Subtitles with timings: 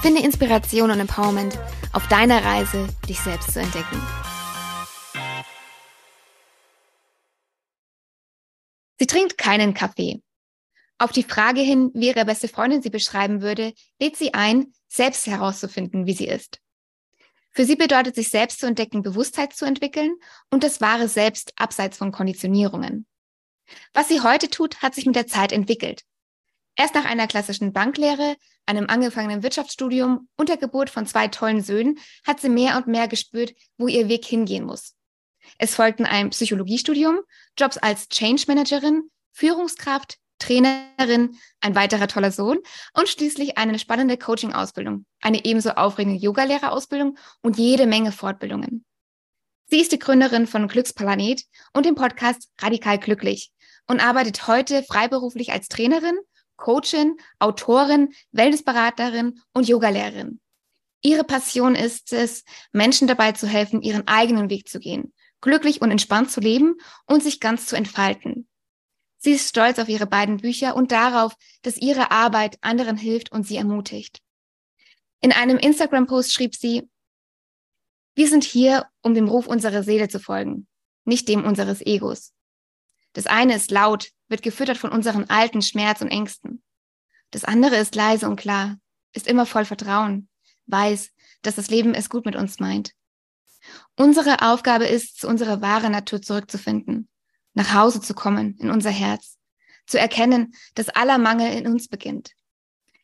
[0.00, 1.58] Finde Inspiration und Empowerment
[1.92, 4.00] auf deiner Reise, dich selbst zu entdecken.
[9.00, 10.22] Sie trinkt keinen Kaffee.
[10.98, 15.26] Auf die Frage hin, wie ihre beste Freundin sie beschreiben würde, lädt sie ein, selbst
[15.26, 16.60] herauszufinden, wie sie ist.
[17.50, 20.14] Für sie bedeutet sich selbst zu entdecken, Bewusstheit zu entwickeln
[20.50, 23.04] und das wahre Selbst abseits von Konditionierungen.
[23.94, 26.04] Was sie heute tut, hat sich mit der Zeit entwickelt.
[26.80, 31.98] Erst nach einer klassischen Banklehre, einem angefangenen Wirtschaftsstudium und der Geburt von zwei tollen Söhnen
[32.24, 34.94] hat sie mehr und mehr gespürt, wo ihr Weg hingehen muss.
[35.58, 37.18] Es folgten ein Psychologiestudium,
[37.58, 42.58] Jobs als Change Managerin, Führungskraft, Trainerin, ein weiterer toller Sohn
[42.94, 48.84] und schließlich eine spannende Coaching-Ausbildung, eine ebenso aufregende Yogalehrerausbildung und jede Menge Fortbildungen.
[49.66, 51.42] Sie ist die Gründerin von Glücksplanet
[51.72, 53.50] und dem Podcast Radikal Glücklich
[53.88, 56.16] und arbeitet heute freiberuflich als Trainerin
[56.58, 60.40] Coachin, Autorin, Wellnessberaterin und Yogalehrerin.
[61.00, 65.90] Ihre Passion ist es, Menschen dabei zu helfen, ihren eigenen Weg zu gehen, glücklich und
[65.90, 66.74] entspannt zu leben
[67.06, 68.48] und sich ganz zu entfalten.
[69.16, 73.46] Sie ist stolz auf ihre beiden Bücher und darauf, dass ihre Arbeit anderen hilft und
[73.46, 74.20] sie ermutigt.
[75.20, 76.88] In einem Instagram-Post schrieb sie,
[78.14, 80.66] wir sind hier, um dem Ruf unserer Seele zu folgen,
[81.04, 82.32] nicht dem unseres Egos.
[83.12, 86.62] Das eine ist laut, wird gefüttert von unseren alten Schmerz und Ängsten.
[87.30, 88.78] Das andere ist leise und klar,
[89.12, 90.28] ist immer voll Vertrauen,
[90.66, 91.10] weiß,
[91.42, 92.92] dass das Leben es gut mit uns meint.
[93.96, 97.08] Unsere Aufgabe ist, zu unserer wahren Natur zurückzufinden,
[97.54, 99.36] nach Hause zu kommen, in unser Herz,
[99.86, 102.32] zu erkennen, dass aller Mangel in uns beginnt,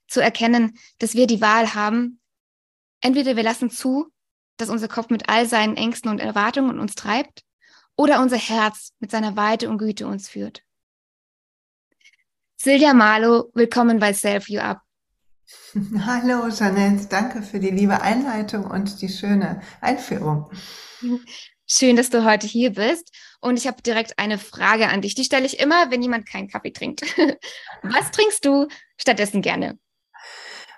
[0.06, 2.20] zu erkennen, dass wir die Wahl haben,
[3.00, 4.10] entweder wir lassen zu,
[4.56, 7.42] dass unser Kopf mit all seinen Ängsten und Erwartungen uns treibt,
[7.96, 10.62] oder unser Herz mit seiner Weite und Güte uns führt.
[12.56, 14.80] Silja Malo, willkommen bei Self You Up.
[16.06, 20.50] Hallo Jeanette, danke für die liebe Einleitung und die schöne Einführung.
[21.66, 23.10] Schön, dass du heute hier bist.
[23.40, 25.14] Und ich habe direkt eine Frage an dich.
[25.14, 27.02] Die stelle ich immer, wenn jemand keinen Kaffee trinkt.
[27.82, 29.78] Was trinkst du stattdessen gerne?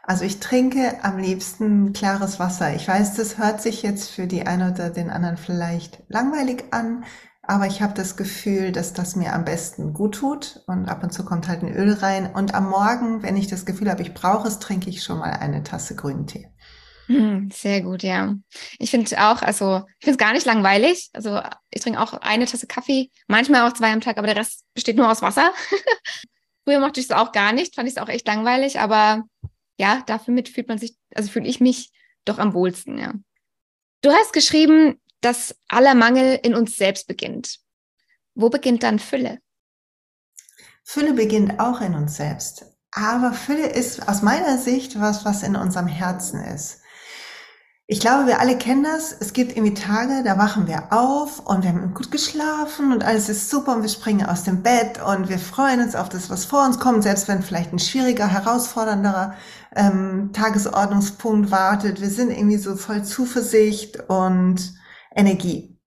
[0.08, 2.72] Also ich trinke am liebsten klares Wasser.
[2.76, 7.04] Ich weiß, das hört sich jetzt für die einen oder den anderen vielleicht langweilig an,
[7.42, 11.12] aber ich habe das Gefühl, dass das mir am besten gut tut und ab und
[11.12, 14.14] zu kommt halt ein Öl rein und am Morgen, wenn ich das Gefühl habe, ich
[14.14, 16.46] brauche es, trinke ich schon mal eine Tasse grünen Tee.
[17.06, 18.34] Hm, sehr gut, ja.
[18.78, 21.10] Ich finde auch, also ich finde es gar nicht langweilig.
[21.14, 21.40] Also
[21.70, 24.96] ich trinke auch eine Tasse Kaffee, manchmal auch zwei am Tag, aber der Rest besteht
[24.96, 25.52] nur aus Wasser.
[26.64, 29.22] Früher mochte ich es auch gar nicht, fand ich es auch echt langweilig, aber
[29.78, 31.92] ja, dafür mit fühlt man sich, also fühle ich mich
[32.24, 33.14] doch am wohlsten, ja.
[34.02, 37.58] Du hast geschrieben, dass aller Mangel in uns selbst beginnt.
[38.34, 39.38] Wo beginnt dann Fülle?
[40.84, 42.66] Fülle beginnt auch in uns selbst.
[42.92, 46.80] Aber Fülle ist aus meiner Sicht was, was in unserem Herzen ist.
[47.88, 49.12] Ich glaube, wir alle kennen das.
[49.12, 53.28] Es gibt irgendwie Tage, da wachen wir auf und wir haben gut geschlafen und alles
[53.28, 56.44] ist super und wir springen aus dem Bett und wir freuen uns auf das, was
[56.44, 59.34] vor uns kommt, selbst wenn vielleicht ein schwieriger, herausfordernderer
[59.76, 62.00] ähm, Tagesordnungspunkt wartet.
[62.00, 64.74] Wir sind irgendwie so voll Zuversicht und
[65.14, 65.78] Energie.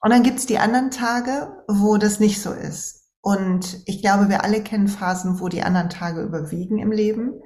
[0.00, 3.04] Und dann gibt's die anderen Tage, wo das nicht so ist.
[3.20, 7.40] Und ich glaube, wir alle kennen Phasen, wo die anderen Tage überwiegen im Leben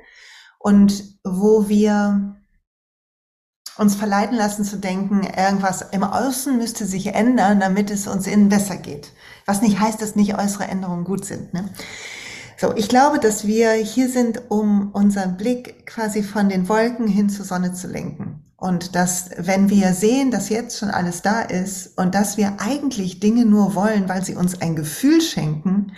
[0.59, 2.37] und wo wir
[3.77, 8.49] uns verleiten lassen zu denken, irgendwas im Außen müsste sich ändern, damit es uns innen
[8.49, 9.13] besser geht.
[9.47, 11.55] Was nicht heißt, dass nicht äußere Änderungen gut sind.
[11.55, 11.69] Ne?
[12.61, 17.31] So, ich glaube, dass wir hier sind, um unseren Blick quasi von den Wolken hin
[17.31, 18.53] zur Sonne zu lenken.
[18.57, 23.21] Und dass, wenn wir sehen, dass jetzt schon alles da ist und dass wir eigentlich
[23.21, 25.93] Dinge nur wollen, weil sie uns ein Gefühl schenken,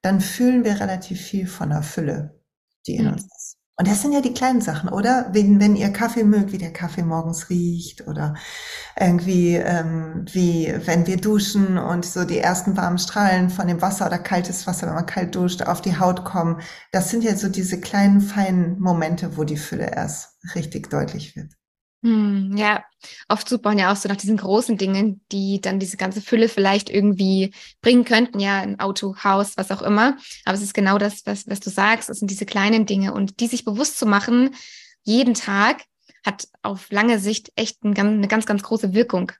[0.00, 2.40] dann fühlen wir relativ viel von der Fülle,
[2.86, 3.12] die in mhm.
[3.12, 3.37] uns ist.
[3.80, 5.28] Und das sind ja die kleinen Sachen, oder?
[5.32, 8.34] Wenn, wenn ihr Kaffee mögt, wie der Kaffee morgens riecht oder
[8.98, 14.06] irgendwie ähm, wie wenn wir duschen und so die ersten warmen Strahlen von dem Wasser
[14.06, 16.60] oder kaltes Wasser, wenn man kalt duscht, auf die Haut kommen.
[16.90, 21.57] Das sind ja so diese kleinen, feinen Momente, wo die Fülle erst richtig deutlich wird.
[22.02, 22.84] Hm, ja,
[23.28, 26.48] oft sucht man ja auch so nach diesen großen Dingen, die dann diese ganze Fülle
[26.48, 30.16] vielleicht irgendwie bringen könnten, ja, ein Auto, Haus, was auch immer.
[30.44, 33.40] Aber es ist genau das, was, was du sagst, es sind diese kleinen Dinge und
[33.40, 34.54] die sich bewusst zu machen,
[35.02, 35.84] jeden Tag
[36.24, 39.32] hat auf lange Sicht echt ein, eine ganz, ganz große Wirkung.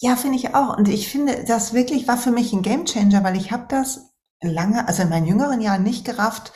[0.00, 0.76] Ja, finde ich auch.
[0.76, 4.88] Und ich finde, das wirklich war für mich ein Gamechanger, weil ich habe das lange,
[4.88, 6.52] also in meinen jüngeren Jahren nicht gerafft.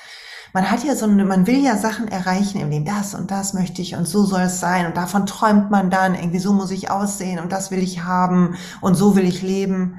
[0.56, 2.87] Man hat ja so eine, man will ja Sachen erreichen im Leben.
[2.87, 4.87] Das und das möchte ich und so soll es sein.
[4.87, 6.14] Und davon träumt man dann.
[6.14, 9.99] Irgendwie so muss ich aussehen und das will ich haben und so will ich leben.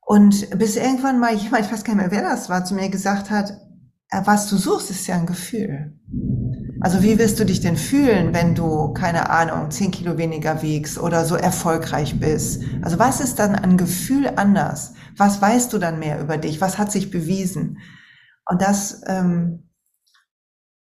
[0.00, 2.88] Und bis irgendwann mal jemand, ich weiß gar nicht mehr, wer das war, zu mir
[2.88, 3.50] gesagt hat,
[4.08, 5.92] äh, was du suchst, ist ja ein Gefühl.
[6.80, 10.98] Also wie wirst du dich denn fühlen, wenn du, keine Ahnung, zehn Kilo weniger wiegst
[10.98, 12.62] oder so erfolgreich bist?
[12.80, 14.94] Also was ist dann an Gefühl anders?
[15.18, 16.62] Was weißt du dann mehr über dich?
[16.62, 17.76] Was hat sich bewiesen?
[18.48, 19.64] Und das ähm,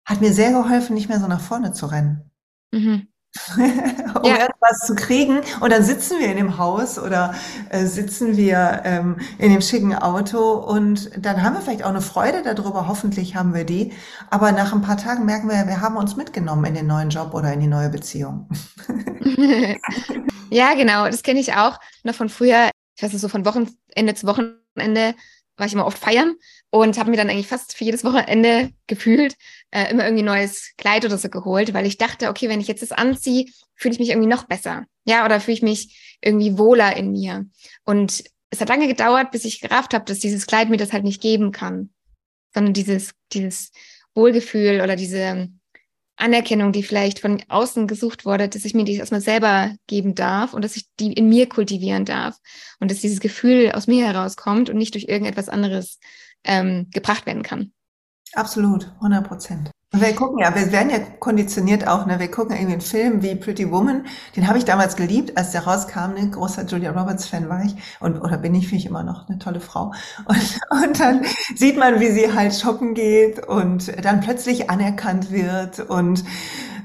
[0.05, 2.31] hat mir sehr geholfen, nicht mehr so nach vorne zu rennen.
[2.71, 3.07] Mhm.
[3.57, 4.45] um ja.
[4.45, 5.41] etwas zu kriegen.
[5.59, 7.35] Und dann sitzen wir in dem Haus oder
[7.69, 12.01] äh, sitzen wir ähm, in dem schicken Auto und dann haben wir vielleicht auch eine
[12.01, 13.91] Freude darüber, hoffentlich haben wir die.
[14.29, 17.33] Aber nach ein paar Tagen merken wir, wir haben uns mitgenommen in den neuen Job
[17.33, 18.49] oder in die neue Beziehung.
[20.49, 22.69] ja, genau, das kenne ich auch noch von früher.
[22.95, 25.15] Ich weiß nicht, so von Wochenende zu Wochenende
[25.57, 26.35] war ich immer oft feiern
[26.81, 29.37] und habe mir dann eigentlich fast für jedes Wochenende gefühlt
[29.71, 32.81] äh, immer irgendwie neues Kleid oder so geholt, weil ich dachte, okay, wenn ich jetzt
[32.81, 33.45] das anziehe,
[33.75, 34.85] fühle ich mich irgendwie noch besser.
[35.05, 37.45] Ja, oder fühle ich mich irgendwie wohler in mir.
[37.85, 41.05] Und es hat lange gedauert, bis ich gerafft habe, dass dieses Kleid mir das halt
[41.05, 41.91] nicht geben kann,
[42.53, 43.71] sondern dieses, dieses
[44.13, 45.49] Wohlgefühl oder diese
[46.17, 50.53] Anerkennung, die vielleicht von außen gesucht wurde, dass ich mir die erstmal selber geben darf
[50.53, 52.37] und dass ich die in mir kultivieren darf
[52.79, 55.99] und dass dieses Gefühl aus mir herauskommt und nicht durch irgendetwas anderes
[56.45, 57.71] ähm, gebracht werden kann.
[58.33, 59.71] Absolut, 100 Prozent.
[59.97, 62.19] Wir gucken ja, wir werden ja konditioniert auch, ne?
[62.19, 64.05] Wir gucken irgendwie einen Film wie Pretty Woman.
[64.35, 66.13] Den habe ich damals geliebt, als der rauskam.
[66.15, 66.29] Ne?
[66.29, 69.39] Großer Julia Roberts Fan war ich und oder bin ich, finde ich immer noch eine
[69.39, 69.93] tolle Frau.
[70.25, 71.21] Und, und dann
[71.55, 76.25] sieht man, wie sie halt shoppen geht und dann plötzlich anerkannt wird und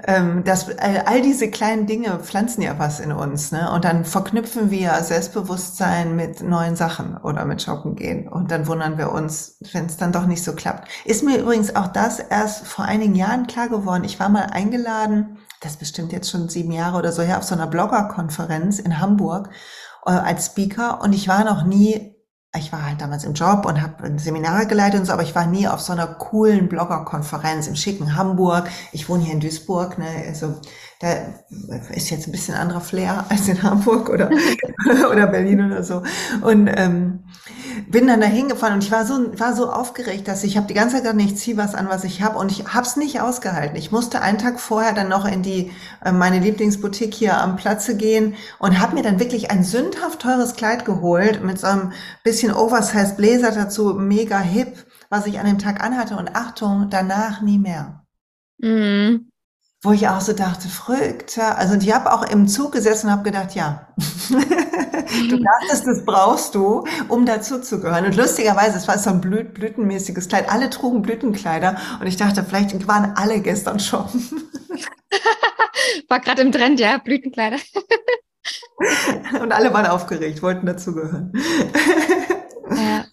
[0.07, 3.71] ähm, das, all, all diese kleinen Dinge pflanzen ja was in uns, ne?
[3.73, 8.29] Und dann verknüpfen wir Selbstbewusstsein mit neuen Sachen oder mit Shoppen gehen.
[8.29, 10.89] Und dann wundern wir uns, wenn es dann doch nicht so klappt.
[11.05, 14.05] Ist mir übrigens auch das erst vor einigen Jahren klar geworden.
[14.05, 17.55] Ich war mal eingeladen, das bestimmt jetzt schon sieben Jahre oder so her, auf so
[17.55, 19.51] einer Bloggerkonferenz in Hamburg
[20.07, 22.10] äh, als Speaker und ich war noch nie
[22.57, 25.47] ich war halt damals im Job und habe Seminare geleitet und so, aber ich war
[25.47, 28.69] nie auf so einer coolen Bloggerkonferenz im schicken Hamburg.
[28.93, 30.61] Ich wohne hier in Duisburg, ne, also
[31.01, 31.15] da
[31.95, 34.31] ist jetzt ein bisschen anderer Flair als in Hamburg oder,
[35.11, 36.03] oder Berlin oder so.
[36.43, 37.25] Und ähm,
[37.89, 40.75] bin dann da hingefahren und ich war so, war so aufgeregt, dass ich habe die
[40.75, 43.23] ganze Zeit gedacht, ich ziehe was an, was ich habe und ich habe es nicht
[43.23, 43.77] ausgehalten.
[43.77, 45.71] Ich musste einen Tag vorher dann noch in die
[46.05, 50.55] äh, meine Lieblingsboutique hier am Platze gehen und habe mir dann wirklich ein sündhaft teures
[50.55, 51.93] Kleid geholt mit so einem
[52.25, 57.41] bisschen Oversized Bläser dazu, mega hip, was ich an dem Tag anhatte und Achtung, danach
[57.41, 58.05] nie mehr.
[58.59, 59.30] Mhm
[59.83, 61.39] wo ich auch so dachte, verrückt.
[61.39, 63.89] Also ich habe auch im Zug gesessen und habe gedacht, ja,
[64.29, 68.05] du dachtest, das brauchst du, um dazuzugehören.
[68.05, 70.51] Und lustigerweise, es war so ein blüt blütenmäßiges Kleid.
[70.51, 74.05] Alle trugen Blütenkleider und ich dachte, vielleicht waren alle gestern schon.
[76.09, 77.57] war gerade im Trend, ja, Blütenkleider.
[79.41, 81.33] und alle waren aufgeregt, wollten dazugehören.
[82.71, 83.07] ja.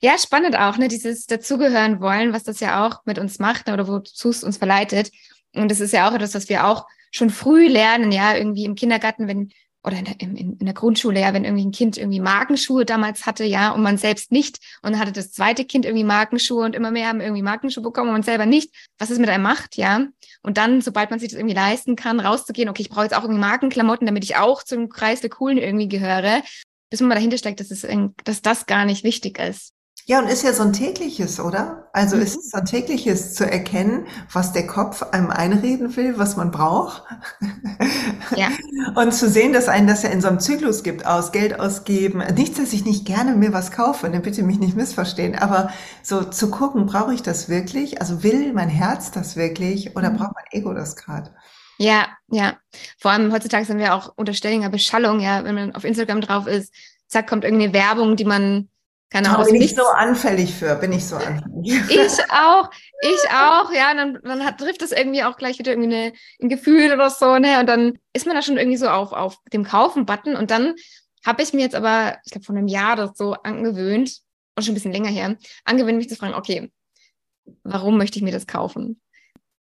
[0.00, 3.72] Ja, spannend auch, ne, dieses dazugehören wollen, was das ja auch mit uns macht ne,
[3.72, 5.10] oder wozu es uns verleitet.
[5.54, 8.74] Und das ist ja auch etwas, was wir auch schon früh lernen, ja, irgendwie im
[8.74, 9.50] Kindergarten, wenn,
[9.82, 13.26] oder in der, in, in der Grundschule, ja, wenn irgendwie ein Kind irgendwie Markenschuhe damals
[13.26, 16.74] hatte, ja, und man selbst nicht, und dann hatte das zweite Kind irgendwie Markenschuhe und
[16.74, 19.76] immer mehr haben irgendwie Markenschuhe bekommen und man selber nicht, was es mit einem macht,
[19.76, 20.06] ja.
[20.42, 23.22] Und dann, sobald man sich das irgendwie leisten kann, rauszugehen, okay, ich brauche jetzt auch
[23.22, 26.42] irgendwie Markenklamotten, damit ich auch zum Kreis der Coolen irgendwie gehöre,
[26.90, 27.86] bis man mal dahinter steckt, dass, es,
[28.24, 29.72] dass das gar nicht wichtig ist.
[30.10, 31.90] Ja, und ist ja so ein tägliches, oder?
[31.92, 32.22] Also mhm.
[32.22, 36.50] ist es so ein tägliches zu erkennen, was der Kopf einem einreden will, was man
[36.50, 37.02] braucht.
[38.34, 38.48] Ja.
[38.94, 42.22] Und zu sehen, dass einen das ja in so einem Zyklus gibt, aus Geld ausgeben.
[42.34, 45.70] Nichts, dass ich nicht gerne mir was kaufe, ne, bitte mich nicht missverstehen, aber
[46.02, 48.00] so zu gucken, brauche ich das wirklich?
[48.00, 50.16] Also will mein Herz das wirklich oder mhm.
[50.16, 51.34] braucht mein Ego das gerade?
[51.76, 52.56] Ja, ja.
[52.98, 56.46] Vor allem heutzutage sind wir auch unter ständiger Beschallung, ja, wenn man auf Instagram drauf
[56.46, 56.72] ist,
[57.08, 58.70] zack, kommt irgendeine Werbung, die man
[59.10, 59.50] keine Ahnung.
[59.50, 61.72] Bin ich so anfällig für, bin ich so anfällig.
[61.88, 65.94] Ich auch, ich auch, ja, dann, dann hat, trifft das irgendwie auch gleich wieder irgendwie
[65.94, 66.12] eine,
[66.42, 69.38] ein Gefühl oder so, ne, und dann ist man da schon irgendwie so auf, auf
[69.52, 70.74] dem Kaufen-Button und dann
[71.24, 74.18] habe ich mir jetzt aber, ich glaube, vor einem Jahr das so angewöhnt,
[74.56, 76.70] und schon ein bisschen länger her, angewöhnt, mich zu fragen, okay,
[77.62, 79.00] warum möchte ich mir das kaufen?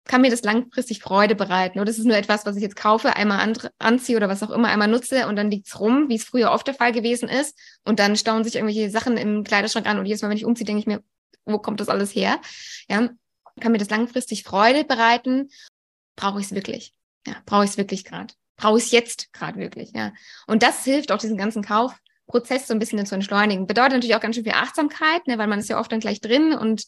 [0.07, 1.79] Kann mir das langfristig Freude bereiten.
[1.79, 4.69] Oder ist es nur etwas, was ich jetzt kaufe, einmal anziehe oder was auch immer,
[4.69, 7.57] einmal nutze und dann liegt's rum, wie es früher oft der Fall gewesen ist.
[7.85, 10.65] Und dann stauen sich irgendwelche Sachen im Kleiderschrank an und jedes Mal, wenn ich umziehe,
[10.65, 11.03] denke ich mir,
[11.45, 12.39] wo kommt das alles her?
[12.89, 13.09] Ja,
[13.59, 15.49] kann mir das langfristig Freude bereiten?
[16.15, 16.93] Brauche ich es wirklich?
[17.25, 18.33] Ja, brauche ich es wirklich gerade?
[18.57, 19.91] Brauche ich es jetzt gerade wirklich?
[19.93, 20.13] Ja.
[20.47, 23.67] Und das hilft auch diesen ganzen Kaufprozess so ein bisschen zu entschleunigen.
[23.67, 26.21] Bedeutet natürlich auch ganz schön viel Achtsamkeit, ne, weil man ist ja oft dann gleich
[26.21, 26.85] drin und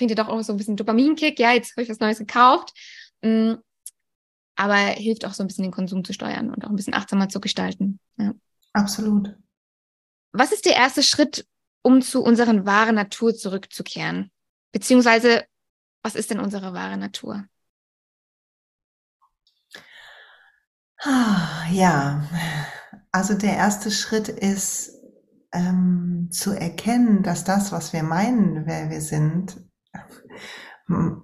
[0.00, 1.38] bringt dir doch auch so ein bisschen Dopaminkick.
[1.38, 2.72] Ja, jetzt habe ich was Neues gekauft.
[3.20, 3.56] Mm,
[4.56, 7.28] aber hilft auch so ein bisschen den Konsum zu steuern und auch ein bisschen achtsamer
[7.28, 8.00] zu gestalten.
[8.16, 8.32] Ja.
[8.72, 9.36] Absolut.
[10.32, 11.46] Was ist der erste Schritt,
[11.82, 14.30] um zu unserer wahren Natur zurückzukehren?
[14.72, 15.44] Beziehungsweise,
[16.02, 17.44] was ist denn unsere wahre Natur?
[21.02, 22.26] Ah, ja,
[23.12, 24.94] also der erste Schritt ist
[25.52, 29.69] ähm, zu erkennen, dass das, was wir meinen, wer wir sind,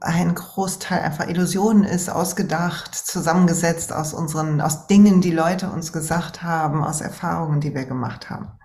[0.01, 6.43] ein Großteil einfach Illusionen ist, ausgedacht, zusammengesetzt aus unseren, aus Dingen, die Leute uns gesagt
[6.43, 8.59] haben, aus Erfahrungen, die wir gemacht haben.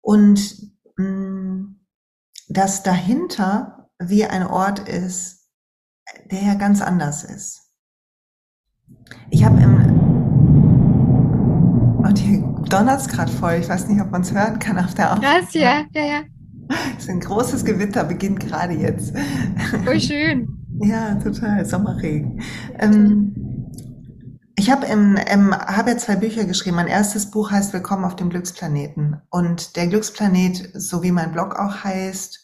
[0.00, 1.80] Und mh, mm,
[2.48, 5.50] dass dahinter wie ein Ort ist,
[6.30, 7.72] der ja ganz anders ist.
[9.30, 9.96] Ich habe im
[11.98, 13.54] oh, die donnert's gerade voll.
[13.54, 15.40] Ich weiß nicht, ob man es hören kann auf der Aufnahme.
[15.40, 16.22] Krass, ja, ja, ja.
[16.96, 19.14] Es ist ein großes Gewitter, beginnt gerade jetzt.
[19.84, 20.48] Voll schön.
[20.80, 21.64] ja, total.
[21.64, 22.42] Sommerregen.
[22.78, 23.34] Ähm,
[24.56, 26.76] ich habe im, hab ja zwei Bücher geschrieben.
[26.76, 29.20] Mein erstes Buch heißt Willkommen auf dem Glücksplaneten.
[29.30, 32.42] Und der Glücksplanet, so wie mein Blog auch heißt,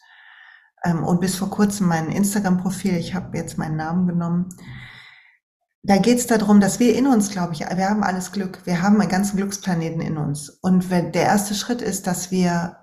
[0.85, 4.49] ähm, und bis vor kurzem mein Instagram-Profil, ich habe jetzt meinen Namen genommen,
[5.81, 8.65] da geht es darum, dass wir in uns, glaube ich, wir haben alles Glück.
[8.65, 10.49] Wir haben einen ganzen Glücksplaneten in uns.
[10.49, 12.77] Und der erste Schritt ist, dass wir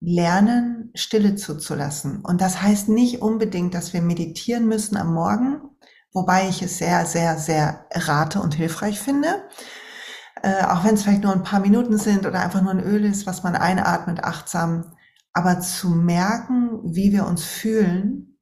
[0.00, 2.24] lernen, Stille zuzulassen.
[2.24, 5.60] Und das heißt nicht unbedingt, dass wir meditieren müssen am Morgen,
[6.12, 9.44] wobei ich es sehr, sehr, sehr rate und hilfreich finde.
[10.42, 13.04] Äh, auch wenn es vielleicht nur ein paar Minuten sind oder einfach nur ein Öl
[13.04, 14.92] ist, was man einatmet, achtsam.
[15.32, 18.38] Aber zu merken, wie wir uns fühlen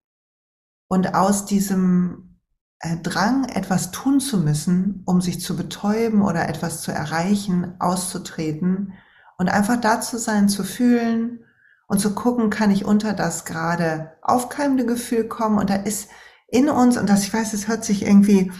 [0.88, 2.40] und aus diesem
[2.80, 8.92] äh, Drang, etwas tun zu müssen, um sich zu betäuben oder etwas zu erreichen, auszutreten
[9.38, 11.43] und einfach da zu sein, zu fühlen,
[11.86, 16.08] und zu gucken, kann ich unter das gerade aufkeimende Gefühl kommen und da ist
[16.48, 18.52] in uns, und das, ich weiß, es hört sich irgendwie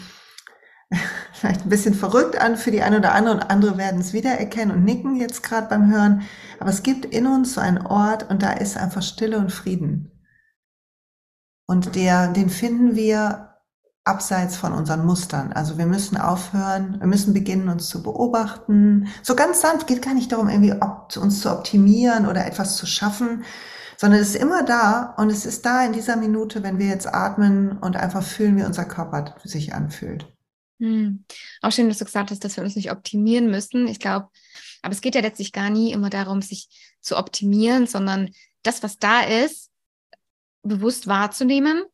[1.33, 4.75] vielleicht ein bisschen verrückt an für die eine oder andere und andere werden es wiedererkennen
[4.77, 6.23] und nicken jetzt gerade beim Hören,
[6.59, 10.11] aber es gibt in uns so einen Ort und da ist einfach Stille und Frieden.
[11.67, 13.54] Und der, den finden wir
[14.05, 15.53] abseits von unseren Mustern.
[15.53, 19.09] Also wir müssen aufhören, wir müssen beginnen, uns zu beobachten.
[19.23, 20.75] So ganz sanft geht gar nicht darum, irgendwie
[21.19, 23.45] uns zu optimieren oder etwas zu schaffen,
[23.97, 27.07] sondern es ist immer da und es ist da in dieser Minute, wenn wir jetzt
[27.07, 30.27] atmen und einfach fühlen, wie unser Körper sich anfühlt.
[30.81, 31.25] Hm.
[31.63, 33.87] Auch schön, dass du gesagt hast, dass wir uns nicht optimieren müssen.
[33.87, 34.29] Ich glaube,
[34.83, 36.69] aber es geht ja letztlich gar nie immer darum, sich
[37.01, 38.31] zu optimieren, sondern
[38.63, 39.71] das, was da ist,
[40.63, 41.85] bewusst wahrzunehmen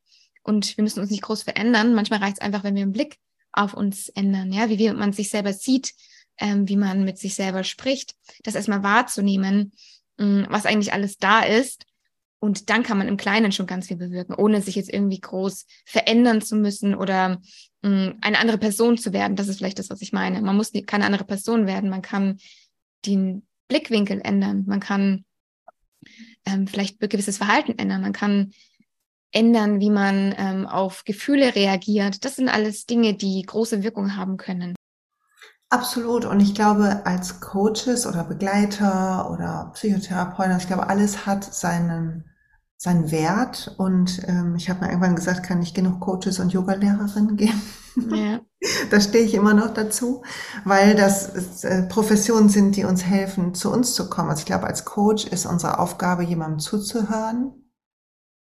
[0.50, 1.94] und wir müssen uns nicht groß verändern.
[1.94, 3.18] Manchmal reicht es einfach, wenn wir einen Blick
[3.52, 5.94] auf uns ändern, ja, wie man sich selber sieht,
[6.38, 9.72] ähm, wie man mit sich selber spricht, das erstmal wahrzunehmen,
[10.18, 11.86] mh, mm, was eigentlich alles da ist.
[12.40, 15.66] Und dann kann man im Kleinen schon ganz viel bewirken, ohne sich jetzt irgendwie groß
[15.84, 17.40] verändern zu müssen oder
[17.82, 19.36] mh, mm, eine andere Person zu werden.
[19.36, 20.42] Das ist vielleicht das, was ich meine.
[20.42, 21.90] Man muss keine andere Person werden.
[21.90, 22.38] Man kann
[23.06, 24.64] den Blickwinkel ändern.
[24.66, 25.24] Man kann
[26.44, 28.00] ähm, vielleicht gewisses Verhalten ändern.
[28.00, 28.52] Man kann
[29.32, 32.24] ändern, wie man ähm, auf Gefühle reagiert.
[32.24, 34.74] Das sind alles Dinge, die große Wirkung haben können.
[35.70, 36.24] Absolut.
[36.24, 42.24] Und ich glaube, als Coaches oder Begleiter oder Psychotherapeuten, ich glaube, alles hat seinen,
[42.76, 43.76] seinen Wert.
[43.78, 47.62] Und ähm, ich habe mir irgendwann gesagt, kann ich genug Coaches und Yogalehrerinnen geben?
[47.96, 48.40] Ja.
[48.90, 50.22] da stehe ich immer noch dazu,
[50.64, 54.30] weil das äh, Professionen sind, die uns helfen, zu uns zu kommen.
[54.30, 57.59] Also ich glaube, als Coach ist unsere Aufgabe, jemandem zuzuhören,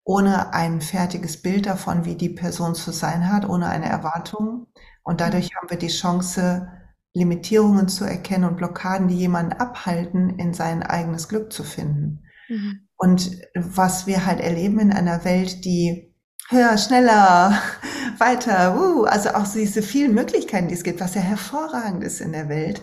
[0.07, 4.67] ohne ein fertiges Bild davon, wie die Person zu sein hat, ohne eine Erwartung.
[5.03, 6.71] Und dadurch haben wir die Chance,
[7.13, 12.23] Limitierungen zu erkennen und Blockaden, die jemanden abhalten, in sein eigenes Glück zu finden.
[12.47, 12.87] Mhm.
[12.95, 16.15] Und was wir halt erleben in einer Welt, die
[16.47, 17.61] höher, schneller,
[18.17, 22.31] weiter, uh, also auch diese vielen Möglichkeiten, die es gibt, was ja hervorragend ist in
[22.31, 22.81] der Welt,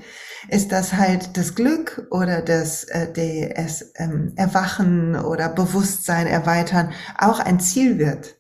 [0.49, 3.13] ist, dass halt das Glück oder das, äh,
[3.55, 8.37] das ähm, Erwachen oder Bewusstsein erweitern auch ein Ziel wird.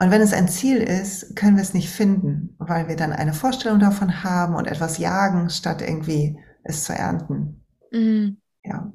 [0.00, 3.32] Und wenn es ein Ziel ist, können wir es nicht finden, weil wir dann eine
[3.32, 7.64] Vorstellung davon haben und etwas jagen, statt irgendwie es zu ernten.
[7.90, 8.38] Mhm.
[8.64, 8.92] Ja.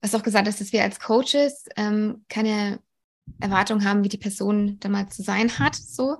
[0.00, 2.78] Was auch gesagt ist, dass wir als Coaches ähm, keine
[3.40, 5.74] Erwartung haben, wie die Person dann mal zu sein hat.
[5.74, 6.18] So.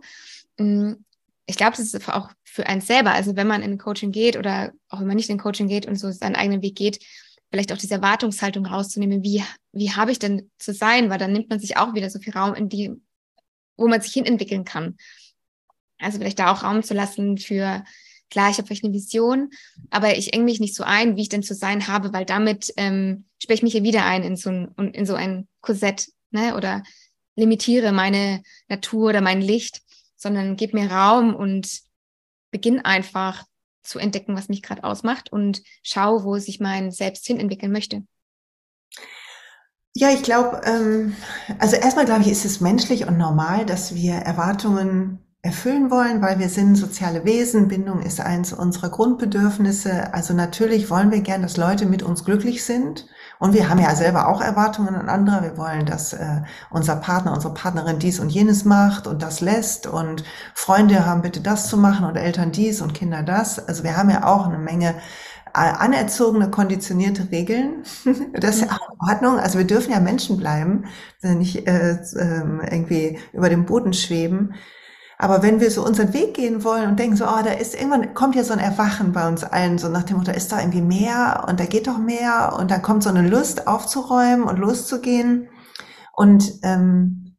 [0.59, 1.05] Mhm
[1.49, 4.73] ich glaube, das ist auch für einen selber, also wenn man in Coaching geht oder
[4.90, 7.02] auch wenn man nicht in Coaching geht und so seinen eigenen Weg geht,
[7.50, 11.49] vielleicht auch diese Erwartungshaltung rauszunehmen, wie, wie habe ich denn zu sein, weil dann nimmt
[11.49, 12.93] man sich auch wieder so viel Raum in die,
[13.78, 14.99] wo man sich hin entwickeln kann.
[15.99, 17.83] Also vielleicht da auch Raum zu lassen für,
[18.31, 19.49] klar, ich habe vielleicht eine Vision,
[19.88, 22.75] aber ich eng mich nicht so ein, wie ich denn zu sein habe, weil damit
[22.76, 26.55] ähm, sperre ich mich ja wieder ein in so ein, in so ein Korsett, ne?
[26.57, 26.83] Oder
[27.37, 29.81] limitiere meine Natur oder mein Licht,
[30.19, 31.81] sondern gib mir Raum und
[32.51, 33.45] beginn einfach
[33.83, 38.03] zu entdecken, was mich gerade ausmacht und schau, wo sich mein Selbst hin entwickeln möchte.
[39.95, 41.17] Ja, ich glaube, ähm,
[41.59, 46.39] also erstmal glaube ich, ist es menschlich und normal, dass wir Erwartungen erfüllen wollen, weil
[46.39, 47.69] wir sind soziale Wesen.
[47.69, 50.13] Bindung ist eins unserer Grundbedürfnisse.
[50.13, 53.07] Also natürlich wollen wir gern, dass Leute mit uns glücklich sind.
[53.38, 55.42] Und wir haben ja selber auch Erwartungen an andere.
[55.42, 59.87] Wir wollen, dass äh, unser Partner, unsere Partnerin dies und jenes macht und das lässt.
[59.87, 63.59] Und Freunde haben bitte das zu machen und Eltern dies und Kinder das.
[63.68, 64.97] Also wir haben ja auch eine Menge
[65.54, 67.85] äh, anerzogene, konditionierte Regeln.
[68.33, 69.38] Das ist ja auch in Ordnung.
[69.38, 70.85] Also wir dürfen ja Menschen bleiben,
[71.23, 74.54] nicht äh, äh, irgendwie über dem Boden schweben.
[75.21, 78.15] Aber wenn wir so unseren Weg gehen wollen und denken so, oh, da ist irgendwann
[78.15, 80.81] kommt ja so ein Erwachen bei uns allen, so nach dem Motto, ist da irgendwie
[80.81, 85.49] mehr und da geht doch mehr und dann kommt so eine Lust aufzuräumen und loszugehen.
[86.13, 87.37] Und ähm,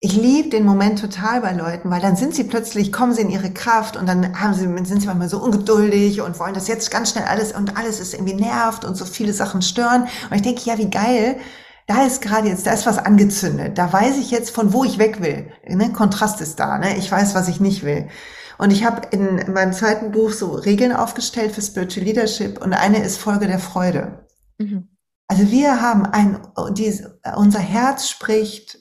[0.00, 3.30] ich liebe den Moment total bei Leuten, weil dann sind sie plötzlich, kommen sie in
[3.30, 6.90] ihre Kraft und dann haben sie, sind sie manchmal so ungeduldig und wollen das jetzt
[6.90, 10.08] ganz schnell alles und alles ist irgendwie nervt und so viele Sachen stören.
[10.28, 11.38] Und ich denke, ja, wie geil,
[11.86, 13.76] da ist gerade jetzt, da ist was angezündet.
[13.76, 15.52] Da weiß ich jetzt, von wo ich weg will.
[15.66, 15.92] Ne?
[15.92, 16.78] Kontrast ist da.
[16.78, 16.96] Ne?
[16.96, 18.08] Ich weiß, was ich nicht will.
[18.56, 22.72] Und ich habe in, in meinem zweiten Buch so Regeln aufgestellt für Spiritual Leadership und
[22.72, 24.26] eine ist Folge der Freude.
[24.58, 24.88] Mhm.
[25.26, 26.40] Also wir haben ein,
[26.72, 27.04] die,
[27.36, 28.78] unser Herz spricht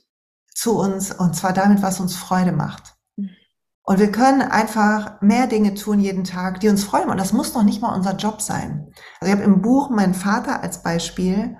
[0.54, 2.94] zu uns und zwar damit, was uns Freude macht.
[3.18, 3.32] Mhm.
[3.84, 7.14] Und wir können einfach mehr Dinge tun jeden Tag, die uns Freude machen.
[7.14, 8.92] Und das muss noch nicht mal unser Job sein.
[9.20, 11.58] Also ich habe im Buch meinen Vater als Beispiel,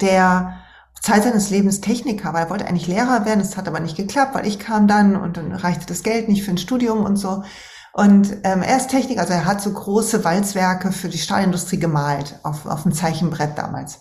[0.00, 0.63] der
[1.04, 4.34] Zeit seines Lebens Techniker, weil er wollte eigentlich Lehrer werden, es hat aber nicht geklappt,
[4.34, 7.44] weil ich kam dann und dann reichte das Geld nicht für ein Studium und so.
[7.92, 12.40] Und ähm, er ist Techniker, also er hat so große Walzwerke für die Stahlindustrie gemalt,
[12.42, 14.00] auf, auf dem Zeichenbrett damals.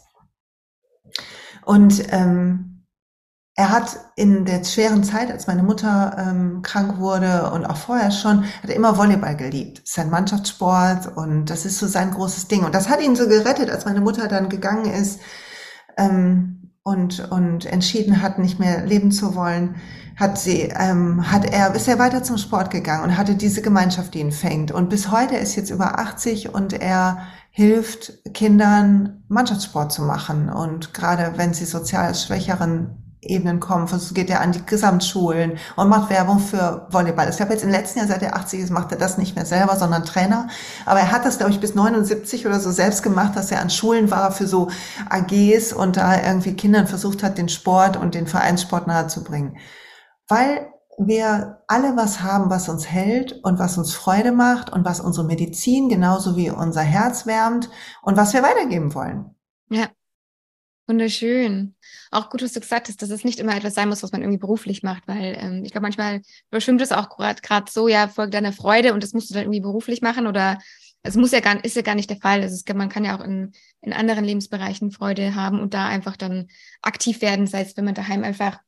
[1.66, 2.86] Und ähm,
[3.56, 8.12] er hat in der schweren Zeit, als meine Mutter ähm, krank wurde und auch vorher
[8.12, 9.82] schon, hat er immer Volleyball geliebt.
[9.84, 12.64] Sein Mannschaftssport und das ist so sein großes Ding.
[12.64, 15.20] Und das hat ihn so gerettet, als meine Mutter dann gegangen ist.
[15.98, 19.76] Ähm, und, und entschieden hat, nicht mehr leben zu wollen,
[20.16, 24.14] hat sie, ähm, hat er, ist er weiter zum Sport gegangen und hatte diese Gemeinschaft,
[24.14, 24.72] die ihn fängt.
[24.72, 27.20] Und bis heute ist jetzt über 80 und er
[27.50, 30.50] hilft Kindern Mannschaftssport zu machen.
[30.50, 33.88] Und gerade wenn sie sozial schwächeren Ebenen kommen.
[34.14, 37.30] Geht er an die Gesamtschulen und macht Werbung für Volleyball.
[37.30, 39.46] Ich habe jetzt im letzten Jahr, seit er 80 ist, macht er das nicht mehr
[39.46, 40.48] selber, sondern Trainer.
[40.86, 43.70] Aber er hat das, glaube ich, bis 79 oder so selbst gemacht, dass er an
[43.70, 44.70] Schulen war für so
[45.10, 49.58] AGs und da irgendwie Kindern versucht hat, den Sport und den Vereinssport nahezubringen.
[50.28, 55.00] Weil wir alle was haben, was uns hält und was uns Freude macht und was
[55.00, 57.70] unsere Medizin genauso wie unser Herz wärmt
[58.04, 59.36] und was wir weitergeben wollen.
[59.70, 59.88] Ja,
[60.86, 61.76] Wunderschön.
[62.14, 64.22] Auch gut, was du gesagt hast, dass es nicht immer etwas sein muss, was man
[64.22, 66.22] irgendwie beruflich macht, weil ähm, ich glaube, manchmal
[66.52, 69.62] überschwimmt es auch gerade so, ja, folgt deiner Freude und das musst du dann irgendwie
[69.62, 70.60] beruflich machen oder
[71.04, 72.42] es muss ja gar, ist ja gar nicht der Fall.
[72.42, 76.16] Also es, man kann ja auch in, in anderen Lebensbereichen Freude haben und da einfach
[76.16, 76.48] dann
[76.82, 78.60] aktiv werden, sei es, wenn man daheim einfach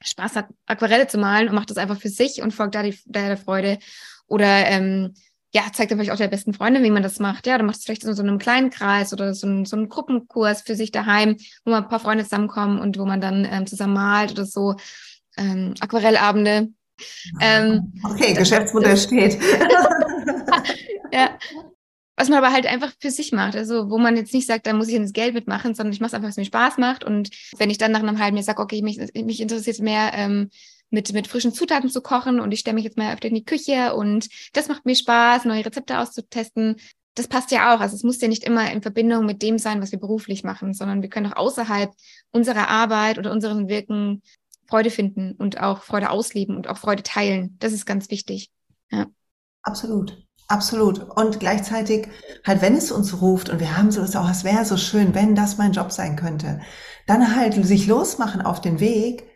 [0.00, 2.98] Spaß hat, Aquarelle zu malen und macht das einfach für sich und folgt da, die,
[3.04, 3.78] der Freude.
[4.26, 5.14] Oder ähm,
[5.54, 7.46] ja, zeigt dann vielleicht auch der besten Freundin, wie man das macht.
[7.46, 9.88] Ja, du machst es vielleicht in so einem kleinen Kreis oder so, ein, so einen
[9.88, 13.66] Gruppenkurs für sich daheim, wo man ein paar Freunde zusammenkommen und wo man dann ähm,
[13.66, 14.76] zusammen malt oder so.
[15.38, 16.68] Ähm, Aquarellabende.
[17.40, 19.38] Ähm, okay, Geschäftsmodell das, steht.
[21.12, 21.38] ja.
[22.16, 23.54] Was man aber halt einfach für sich macht.
[23.54, 26.08] Also, wo man jetzt nicht sagt, da muss ich ins Geld mitmachen, sondern ich mache
[26.08, 27.04] es einfach, was mir Spaß macht.
[27.04, 30.50] Und wenn ich dann nach einem halben Jahr sage, okay, mich, mich interessiert mehr, ähm,
[30.90, 33.44] mit, mit frischen Zutaten zu kochen und ich stelle mich jetzt mal öfter in die
[33.44, 36.76] Küche und das macht mir Spaß, neue Rezepte auszutesten.
[37.14, 37.80] Das passt ja auch.
[37.80, 40.72] Also es muss ja nicht immer in Verbindung mit dem sein, was wir beruflich machen,
[40.72, 41.92] sondern wir können auch außerhalb
[42.30, 44.22] unserer Arbeit oder unseren Wirken
[44.66, 47.56] Freude finden und auch Freude ausleben und auch Freude teilen.
[47.58, 48.50] Das ist ganz wichtig.
[48.90, 49.06] Ja.
[49.62, 50.16] Absolut.
[50.46, 51.00] Absolut.
[51.00, 52.08] Und gleichzeitig,
[52.46, 55.34] halt, wenn es uns ruft und wir haben so, oh, es wäre so schön, wenn
[55.34, 56.60] das mein Job sein könnte,
[57.06, 59.27] dann halt sich losmachen auf den Weg,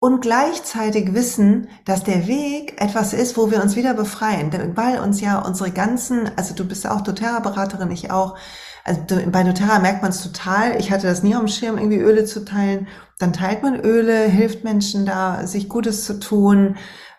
[0.00, 5.20] und gleichzeitig wissen, dass der Weg etwas ist, wo wir uns wieder befreien, weil uns
[5.20, 8.36] ja unsere ganzen, also du bist auch doTERRA-Beraterin, ich auch,
[8.82, 12.24] also bei doTERRA merkt man es total, ich hatte das nie am Schirm, irgendwie Öle
[12.24, 16.76] zu teilen, dann teilt man Öle, hilft Menschen da, sich Gutes zu tun,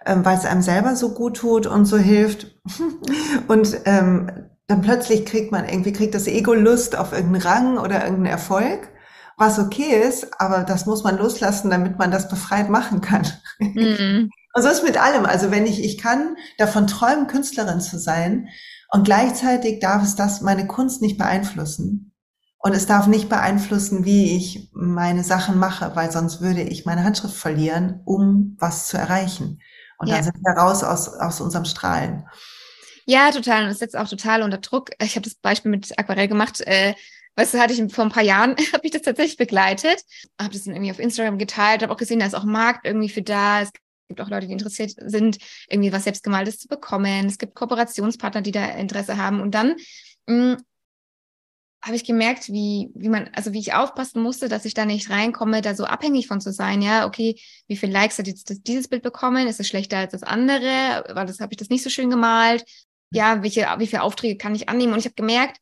[0.07, 2.59] ähm, weil es einem selber so gut tut und so hilft.
[3.47, 4.31] Und ähm,
[4.65, 8.89] dann plötzlich kriegt man irgendwie, kriegt das Ego Lust auf irgendeinen Rang oder irgendeinen Erfolg
[9.41, 13.27] was okay ist, aber das muss man loslassen, damit man das befreit machen kann.
[13.59, 14.29] Mhm.
[14.53, 15.25] Und so ist mit allem.
[15.25, 18.49] Also wenn ich, ich kann davon träumen, Künstlerin zu sein
[18.89, 22.13] und gleichzeitig darf es das meine Kunst nicht beeinflussen.
[22.59, 27.03] Und es darf nicht beeinflussen, wie ich meine Sachen mache, weil sonst würde ich meine
[27.05, 29.61] Handschrift verlieren, um was zu erreichen.
[29.97, 30.15] Und ja.
[30.15, 32.27] dann sind wir raus aus, aus unserem Strahlen.
[33.05, 33.63] Ja, total.
[33.63, 34.89] Und das setzt auch total unter Druck.
[35.01, 36.59] Ich habe das Beispiel mit Aquarell gemacht.
[36.61, 36.93] Äh,
[37.35, 40.03] weißt du, hatte ich vor ein paar Jahren, habe ich das tatsächlich begleitet,
[40.39, 43.09] habe das dann irgendwie auf Instagram geteilt, habe auch gesehen, da ist auch Markt irgendwie
[43.09, 43.61] für da.
[43.61, 43.71] Es
[44.07, 45.37] gibt auch Leute, die interessiert sind,
[45.69, 47.27] irgendwie was selbstgemaltes zu bekommen.
[47.27, 49.39] Es gibt Kooperationspartner, die da Interesse haben.
[49.39, 49.75] Und dann
[50.27, 50.57] hm,
[51.81, 55.09] habe ich gemerkt, wie, wie man, also wie ich aufpassen musste, dass ich da nicht
[55.09, 56.81] reinkomme, da so abhängig von zu sein.
[56.81, 59.47] Ja, okay, wie viele Likes hat jetzt dieses Bild bekommen?
[59.47, 61.05] Ist es schlechter als das andere?
[61.13, 62.63] Weil das habe ich das nicht so schön gemalt.
[63.11, 64.93] Ja, welche, wie viele Aufträge kann ich annehmen?
[64.93, 65.57] Und ich habe gemerkt,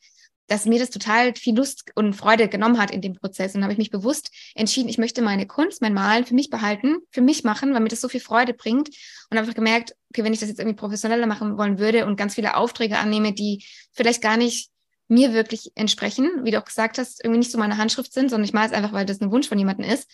[0.49, 3.55] dass mir das total viel Lust und Freude genommen hat in dem Prozess.
[3.55, 6.97] Und habe ich mich bewusst entschieden, ich möchte meine Kunst, mein Malen für mich behalten,
[7.11, 8.89] für mich machen, weil mir das so viel Freude bringt.
[8.89, 12.17] Und habe einfach gemerkt, okay, wenn ich das jetzt irgendwie professioneller machen wollen würde und
[12.17, 14.71] ganz viele Aufträge annehme, die vielleicht gar nicht
[15.07, 18.45] mir wirklich entsprechen, wie du auch gesagt hast, irgendwie nicht so meine Handschrift sind, sondern
[18.45, 20.09] ich mache es einfach, weil das ein Wunsch von jemandem ist,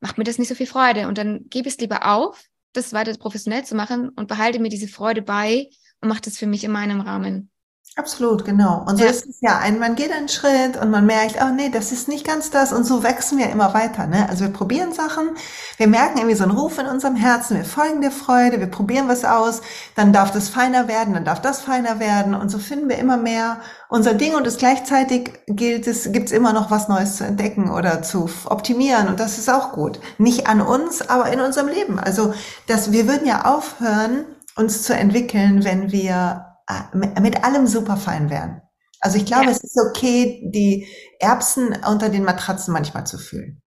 [0.00, 1.08] macht mir das nicht so viel Freude.
[1.08, 4.68] Und dann gebe ich es lieber auf, das weiter professionell zu machen und behalte mir
[4.68, 7.50] diese Freude bei und mache das für mich in meinem Rahmen.
[7.98, 8.84] Absolut, genau.
[8.86, 9.10] Und so ja.
[9.10, 12.08] ist es ja ein, man geht einen Schritt und man merkt, oh nee, das ist
[12.08, 14.06] nicht ganz das und so wachsen wir immer weiter.
[14.06, 14.28] Ne?
[14.28, 15.30] Also wir probieren Sachen,
[15.78, 19.08] wir merken irgendwie so einen Ruf in unserem Herzen, wir folgen der Freude, wir probieren
[19.08, 19.62] was aus,
[19.94, 23.16] dann darf das feiner werden, dann darf das feiner werden und so finden wir immer
[23.16, 27.70] mehr unser Ding und es gleichzeitig gilt es, gibt's immer noch was Neues zu entdecken
[27.70, 30.00] oder zu optimieren und das ist auch gut.
[30.18, 31.98] Nicht an uns, aber in unserem Leben.
[31.98, 32.34] Also
[32.66, 36.45] das, wir würden ja aufhören, uns zu entwickeln, wenn wir
[36.94, 38.62] mit allem super fein wären.
[39.00, 39.50] Also ich glaube, ja.
[39.50, 40.88] es ist okay, die
[41.20, 43.62] Erbsen unter den Matratzen manchmal zu fühlen.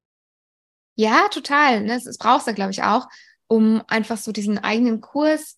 [0.96, 1.82] Ja, total.
[1.82, 2.02] Ne?
[2.04, 3.08] Das brauchst du, glaube ich, auch,
[3.48, 5.58] um einfach so diesen eigenen Kurs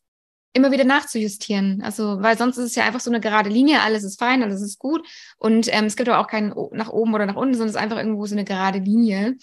[0.54, 1.82] immer wieder nachzujustieren.
[1.82, 4.62] Also, weil sonst ist es ja einfach so eine gerade Linie, alles ist fein, alles
[4.62, 5.08] ist gut.
[5.38, 7.82] Und ähm, es gibt aber auch keinen nach oben oder nach unten, sondern es ist
[7.82, 9.38] einfach irgendwo so eine gerade Linie.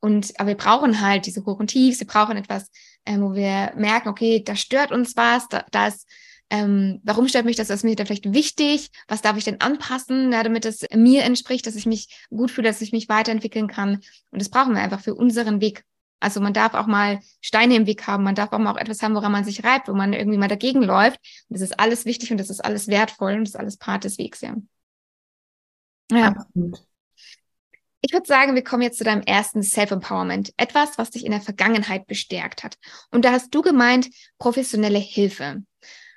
[0.00, 2.70] Und aber wir brauchen halt diese Hoch und Tiefs, wir brauchen etwas,
[3.04, 6.06] äh, wo wir merken, okay, da stört uns was, da, da ist
[6.50, 9.60] ähm, warum stört mich das, was ist mir da vielleicht wichtig, was darf ich denn
[9.60, 13.68] anpassen, ja, damit es mir entspricht, dass ich mich gut fühle, dass ich mich weiterentwickeln
[13.68, 14.00] kann.
[14.30, 15.84] Und das brauchen wir einfach für unseren Weg.
[16.18, 19.02] Also man darf auch mal Steine im Weg haben, man darf auch mal auch etwas
[19.02, 21.18] haben, woran man sich reibt, wo man irgendwie mal dagegen läuft.
[21.48, 24.04] Und das ist alles wichtig und das ist alles wertvoll und das ist alles Part
[24.04, 24.54] des Wegs, ja.
[26.12, 26.28] Ja.
[26.28, 26.84] Absolut.
[28.02, 30.52] Ich würde sagen, wir kommen jetzt zu deinem ersten Self-Empowerment.
[30.56, 32.76] Etwas, was dich in der Vergangenheit bestärkt hat.
[33.10, 34.08] Und da hast du gemeint,
[34.38, 35.62] professionelle Hilfe.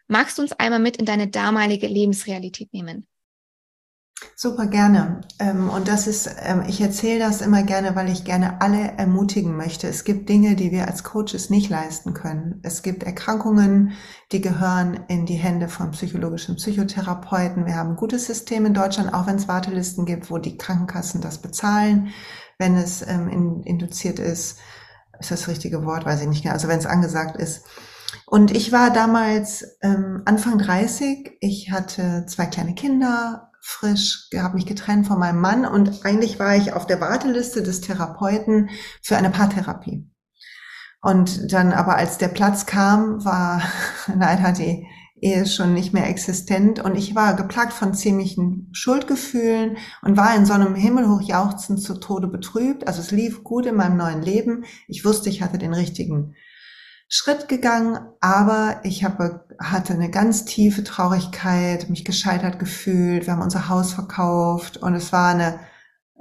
[0.08, 3.08] Magst du uns einmal mit in deine damalige Lebensrealität nehmen?
[4.36, 5.22] Super gerne.
[5.40, 9.56] Ähm, und das ist, ähm, ich erzähle das immer gerne, weil ich gerne alle ermutigen
[9.56, 9.88] möchte.
[9.88, 12.60] Es gibt Dinge, die wir als Coaches nicht leisten können.
[12.64, 13.94] Es gibt Erkrankungen,
[14.32, 17.66] die gehören in die Hände von psychologischen Psychotherapeuten.
[17.66, 21.22] Wir haben ein gutes System in Deutschland, auch wenn es Wartelisten gibt, wo die Krankenkassen
[21.22, 22.10] das bezahlen,
[22.58, 24.60] wenn es ähm, induziert ist.
[25.20, 26.06] Ist das, das richtige Wort?
[26.06, 26.54] Weiß ich nicht mehr.
[26.54, 27.66] Also wenn es angesagt ist.
[28.34, 31.38] Und ich war damals ähm, Anfang 30.
[31.40, 36.56] Ich hatte zwei kleine Kinder, frisch, habe mich getrennt von meinem Mann und eigentlich war
[36.56, 38.72] ich auf der Warteliste des Therapeuten
[39.04, 40.10] für eine Paartherapie.
[41.00, 43.62] Und dann aber als der Platz kam, war
[44.18, 44.88] leider die
[45.22, 50.48] Ehe schon nicht mehr existent und ich war geplagt von ziemlichen Schuldgefühlen und war in
[50.48, 52.88] so einem Himmelhochjauchzen zu Tode betrübt.
[52.88, 54.66] Also es lief gut in meinem neuen Leben.
[54.88, 56.34] Ich wusste, ich hatte den richtigen
[57.16, 63.28] Schritt gegangen, aber ich habe, hatte eine ganz tiefe Traurigkeit, mich gescheitert gefühlt.
[63.28, 65.60] Wir haben unser Haus verkauft und es war eine,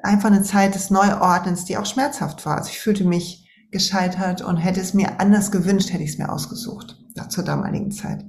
[0.03, 2.59] einfach eine Zeit des Neuordnens, die auch schmerzhaft war.
[2.59, 6.31] Also ich fühlte mich gescheitert und hätte es mir anders gewünscht, hätte ich es mir
[6.31, 6.99] ausgesucht,
[7.31, 8.27] zur damaligen Zeit.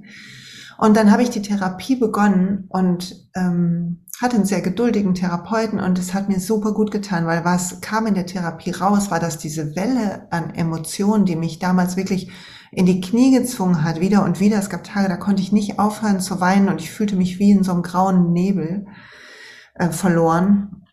[0.78, 5.98] Und dann habe ich die Therapie begonnen und ähm, hatte einen sehr geduldigen Therapeuten und
[5.98, 9.38] es hat mir super gut getan, weil was kam in der Therapie raus, war, dass
[9.38, 12.30] diese Welle an Emotionen, die mich damals wirklich
[12.70, 14.58] in die Knie gezwungen hat, wieder und wieder.
[14.58, 17.50] Es gab Tage, da konnte ich nicht aufhören zu weinen und ich fühlte mich wie
[17.50, 18.86] in so einem grauen Nebel
[19.74, 20.84] äh, verloren.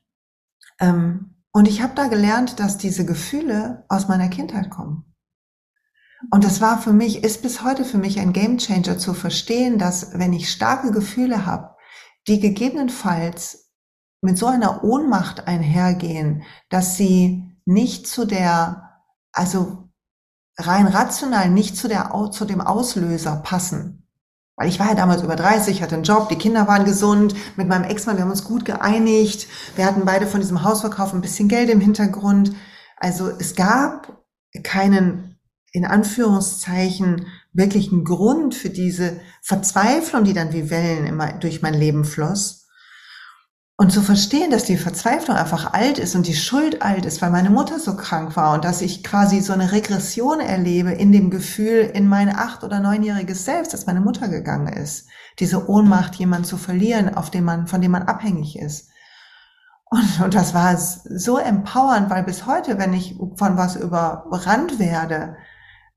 [0.79, 5.10] Ähm, und ich habe da gelernt, dass diese Gefühle aus meiner Kindheit kommen.
[6.29, 10.17] Und das war für mich, ist bis heute für mich ein Gamechanger zu verstehen, dass
[10.19, 11.75] wenn ich starke Gefühle habe,
[12.27, 13.71] die gegebenenfalls
[14.21, 18.99] mit so einer Ohnmacht einhergehen, dass sie nicht zu der,
[19.31, 19.89] also
[20.57, 24.07] rein rational nicht zu, der, zu dem Auslöser passen.
[24.55, 27.67] Weil ich war ja damals über 30, hatte einen Job, die Kinder waren gesund, mit
[27.67, 31.47] meinem Ex-Mann, wir haben uns gut geeinigt, wir hatten beide von diesem Hausverkauf ein bisschen
[31.47, 32.53] Geld im Hintergrund.
[32.97, 34.21] Also es gab
[34.63, 35.30] keinen
[35.71, 42.05] in Anführungszeichen wirklichen Grund für diese Verzweiflung, die dann wie Wellen immer durch mein Leben
[42.05, 42.61] floss.
[43.77, 47.31] Und zu verstehen, dass die Verzweiflung einfach alt ist und die Schuld alt ist, weil
[47.31, 51.31] meine Mutter so krank war und dass ich quasi so eine Regression erlebe in dem
[51.31, 55.07] Gefühl in mein acht- oder neunjähriges Selbst, dass meine Mutter gegangen ist.
[55.39, 58.91] Diese Ohnmacht, jemanden zu verlieren, auf dem man, von dem man abhängig ist.
[59.89, 65.37] Und, und das war so empowernd, weil bis heute, wenn ich von was überrannt werde,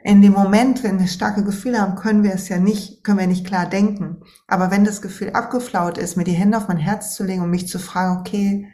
[0.07, 3.27] in dem Moment, wenn wir starke Gefühle haben, können wir es ja nicht, können wir
[3.27, 4.23] nicht klar denken.
[4.47, 7.49] Aber wenn das Gefühl abgeflaut ist, mir die Hände auf mein Herz zu legen und
[7.49, 8.69] mich zu fragen, okay,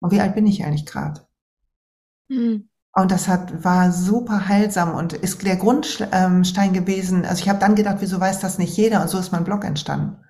[0.00, 1.26] und wie alt bin ich eigentlich gerade?
[2.28, 2.68] Mhm.
[2.92, 7.24] Und das hat, war super heilsam und ist der Grundstein gewesen.
[7.24, 9.00] Also ich habe dann gedacht, wieso weiß das nicht jeder?
[9.00, 10.22] Und so ist mein Blog entstanden.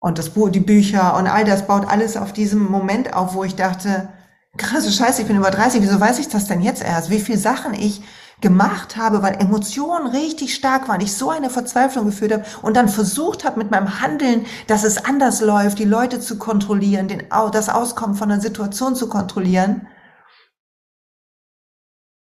[0.00, 3.44] Und das Buch, die Bücher und all das baut alles auf diesem Moment auf, wo
[3.44, 4.08] ich dachte,
[4.56, 7.10] krasse Scheiße, ich bin über 30, wieso weiß ich das denn jetzt erst?
[7.10, 8.02] Wie viele Sachen ich
[8.40, 12.88] gemacht habe, weil Emotionen richtig stark waren, ich so eine Verzweiflung geführt habe und dann
[12.88, 17.68] versucht habe mit meinem Handeln, dass es anders läuft, die Leute zu kontrollieren, den, das
[17.68, 19.88] Auskommen von der Situation zu kontrollieren,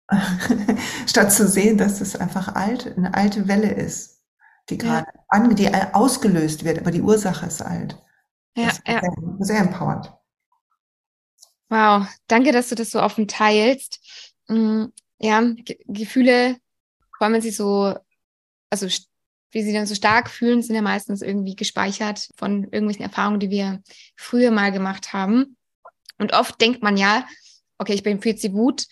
[1.05, 4.17] statt zu sehen, dass es einfach alt, eine alte Welle ist
[4.69, 5.23] die gerade ja.
[5.29, 8.01] an, die ausgelöst wird, aber die Ursache ist alt.
[8.55, 9.01] Ja, ja.
[9.01, 10.13] Sehr, sehr empowernd.
[11.69, 13.99] Wow, danke, dass du das so offen teilst.
[15.19, 16.57] Ja, Ge Gefühle,
[17.19, 17.95] wenn sie so,
[18.69, 18.87] also
[19.51, 23.49] wie sie dann so stark fühlen, sind ja meistens irgendwie gespeichert von irgendwelchen Erfahrungen, die
[23.49, 23.81] wir
[24.15, 25.57] früher mal gemacht haben.
[26.19, 27.25] Und oft denkt man ja,
[27.77, 28.85] okay, ich bin jetzt die Wut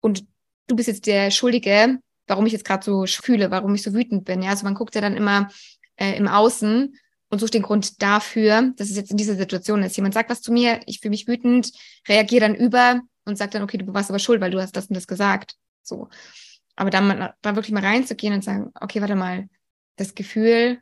[0.00, 0.26] und
[0.66, 4.24] du bist jetzt der Schuldige, warum ich jetzt gerade so fühle, warum ich so wütend
[4.24, 4.42] bin.
[4.42, 5.48] Ja, also man guckt ja dann immer
[5.96, 6.96] äh, im Außen
[7.30, 9.96] und sucht den Grund dafür, dass es jetzt in dieser Situation ist.
[9.96, 11.72] Jemand sagt was zu mir, ich fühle mich wütend,
[12.08, 14.86] reagiere dann über und sagt dann, okay, du warst aber schuld, weil du hast das
[14.86, 15.56] und das gesagt.
[15.82, 16.08] So.
[16.76, 19.48] Aber dann da wirklich mal reinzugehen und sagen, okay, warte mal,
[19.96, 20.80] das Gefühl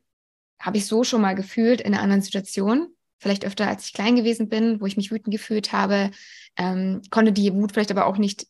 [0.58, 2.94] habe ich so schon mal gefühlt in einer anderen Situation.
[3.18, 6.10] Vielleicht öfter, als ich klein gewesen bin, wo ich mich wütend gefühlt habe,
[6.56, 8.46] ähm, konnte die Wut vielleicht aber auch nicht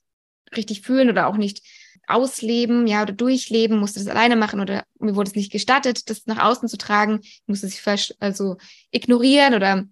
[0.57, 1.62] richtig fühlen oder auch nicht
[2.07, 6.26] ausleben, ja, oder durchleben, musste das alleine machen oder mir wurde es nicht gestattet, das
[6.26, 7.83] nach außen zu tragen, ich musste sich
[8.18, 8.57] also
[8.90, 9.85] ignorieren oder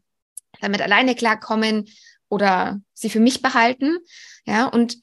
[0.60, 1.88] damit alleine klarkommen
[2.30, 3.98] oder sie für mich behalten,
[4.46, 4.96] ja, und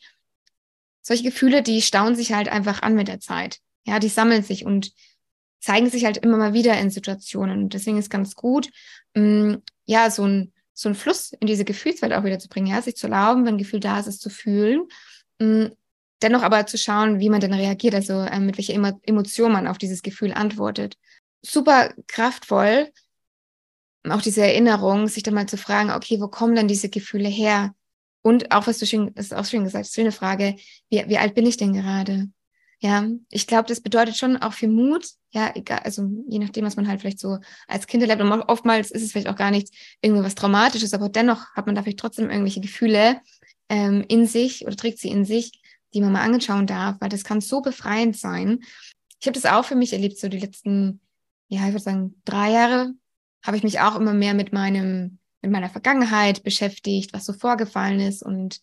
[1.01, 4.65] solche Gefühle, die stauen sich halt einfach an mit der Zeit, ja, die sammeln sich
[4.65, 4.91] und
[5.59, 8.69] zeigen sich halt immer mal wieder in Situationen und deswegen ist ganz gut,
[9.13, 12.67] mh, mm, ja, so ein so ein Fluss in diese Gefühlswelt auch wieder zu bringen,
[12.67, 14.87] ja, sich zu erlauben, wenn ein Gefühl da ist, es zu fühlen,
[15.39, 15.71] mh, mm,
[16.21, 19.77] dennoch aber zu schauen, wie man denn reagiert, also äh, mit welcher Emotion man auf
[19.77, 20.95] dieses Gefühl antwortet.
[21.41, 22.91] Super kraftvoll,
[24.11, 27.73] auch diese Erinnerung, sich dann mal zu fragen, okay, wo kommen denn diese Gefühle her?
[28.21, 30.55] Und auch, was du schön, ist auch schön gesagt, schöne Frage,
[30.89, 32.29] wie, wie alt bin ich denn gerade?
[32.79, 36.75] Ja, ich glaube, das bedeutet schon auch viel Mut, ja, egal, also je nachdem, was
[36.75, 38.21] man halt vielleicht so als Kind erlebt.
[38.21, 41.73] Und oftmals ist es vielleicht auch gar nicht irgendwie was Traumatisches, aber dennoch hat man
[41.73, 43.21] da vielleicht trotzdem irgendwelche Gefühle
[43.69, 45.61] ähm, in sich oder trägt sie in sich,
[45.93, 48.59] die man mal anschauen darf, weil das kann so befreiend sein.
[49.19, 50.99] Ich habe das auch für mich erlebt, so die letzten,
[51.47, 52.93] ja, ich würde sagen, drei Jahre
[53.43, 57.99] habe ich mich auch immer mehr mit meinem, mit meiner Vergangenheit beschäftigt, was so vorgefallen
[57.99, 58.59] ist und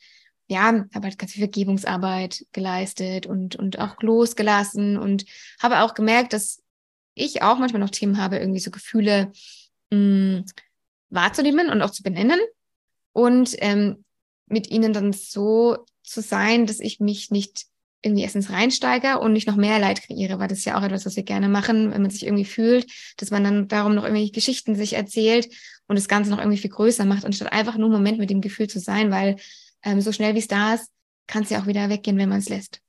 [0.47, 5.25] ja, habe halt ganz viel Vergebungsarbeit geleistet und, und auch losgelassen und
[5.61, 6.63] habe auch gemerkt, dass
[7.15, 9.33] ich auch manchmal noch Themen habe, irgendwie so Gefühle
[9.91, 10.45] mh, mm,
[11.11, 12.41] wahrzunehmen und auch zu benennen
[13.13, 14.05] und ähm,
[14.47, 17.67] mit ihnen dann so zu sein, dass ich mich nicht
[18.05, 21.07] irgendwie erstens reinsteige und nicht noch mehr Leid kreiere, weil das ist ja auch etwas,
[21.07, 22.87] was wir gerne machen, wenn man sich irgendwie fühlt,
[23.17, 25.49] dass man dann darum noch irgendwelche Geschichten sich erzählt
[25.87, 28.41] und das Ganze noch irgendwie viel größer macht, anstatt einfach nur einen Moment mit dem
[28.41, 29.37] Gefühl zu sein, weil
[29.83, 30.91] ähm, so schnell wie es da ist,
[31.27, 32.81] kann es ja auch wieder weggehen, wenn man es lässt.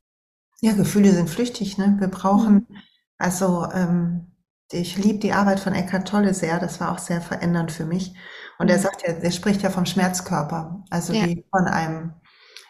[0.61, 1.95] Ja, Gefühle sind flüchtig, ne?
[1.99, 2.77] Wir brauchen, mhm.
[3.17, 4.31] also ähm,
[4.71, 8.13] ich liebe die Arbeit von Eckhart Tolle sehr, das war auch sehr verändernd für mich.
[8.57, 8.81] Und er mhm.
[8.81, 11.25] sagt ja, er spricht ja vom Schmerzkörper, also ja.
[11.25, 12.13] wie von einem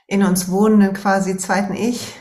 [0.08, 2.14] in uns wohnenden quasi zweiten Ich,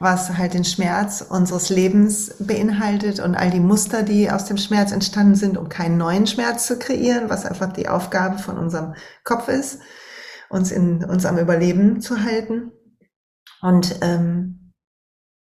[0.00, 4.92] was halt den Schmerz unseres Lebens beinhaltet und all die Muster, die aus dem Schmerz
[4.92, 9.48] entstanden sind, um keinen neuen Schmerz zu kreieren, was einfach die Aufgabe von unserem Kopf
[9.48, 9.80] ist,
[10.48, 12.70] uns in uns am Überleben zu halten.
[13.60, 14.67] Und ähm,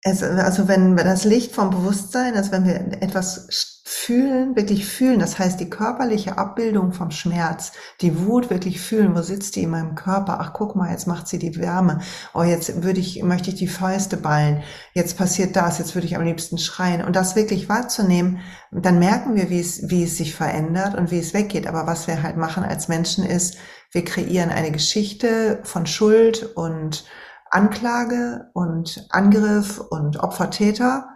[0.03, 5.37] es, also wenn das Licht vom Bewusstsein, also wenn wir etwas fühlen, wirklich fühlen, das
[5.37, 9.95] heißt die körperliche Abbildung vom Schmerz, die Wut wirklich fühlen, wo sitzt die in meinem
[9.95, 10.39] Körper?
[10.39, 11.99] Ach, guck mal, jetzt macht sie die Wärme.
[12.33, 14.63] Oh, jetzt würde ich, möchte ich die Fäuste ballen.
[14.93, 17.03] Jetzt passiert das, jetzt würde ich am liebsten schreien.
[17.03, 18.39] Und das wirklich wahrzunehmen,
[18.71, 21.67] dann merken wir, wie es, wie es sich verändert und wie es weggeht.
[21.67, 23.57] Aber was wir halt machen als Menschen ist,
[23.91, 27.03] wir kreieren eine Geschichte von Schuld und
[27.51, 31.07] Anklage und Angriff und Opfertäter.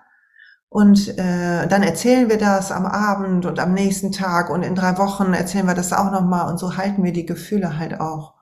[0.69, 4.97] Und äh, dann erzählen wir das am Abend und am nächsten Tag und in drei
[4.97, 8.33] Wochen erzählen wir das auch nochmal und so halten wir die Gefühle halt auch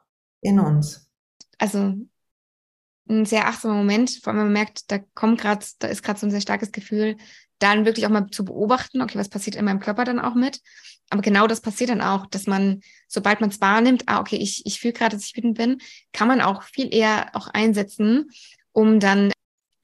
[0.42, 1.08] in uns.
[1.60, 1.96] Also
[3.08, 6.20] ein sehr achtsamer Moment, vor allem wenn man merkt, da kommt gerade, da ist gerade
[6.20, 7.18] so ein sehr starkes Gefühl,
[7.60, 10.60] dann wirklich auch mal zu beobachten, okay, was passiert in meinem Körper dann auch mit.
[11.14, 14.66] Aber genau das passiert dann auch, dass man, sobald man es wahrnimmt, ah, okay, ich,
[14.66, 15.78] ich fühle gerade, dass ich wütend bin,
[16.12, 18.32] kann man auch viel eher auch einsetzen,
[18.72, 19.32] um dann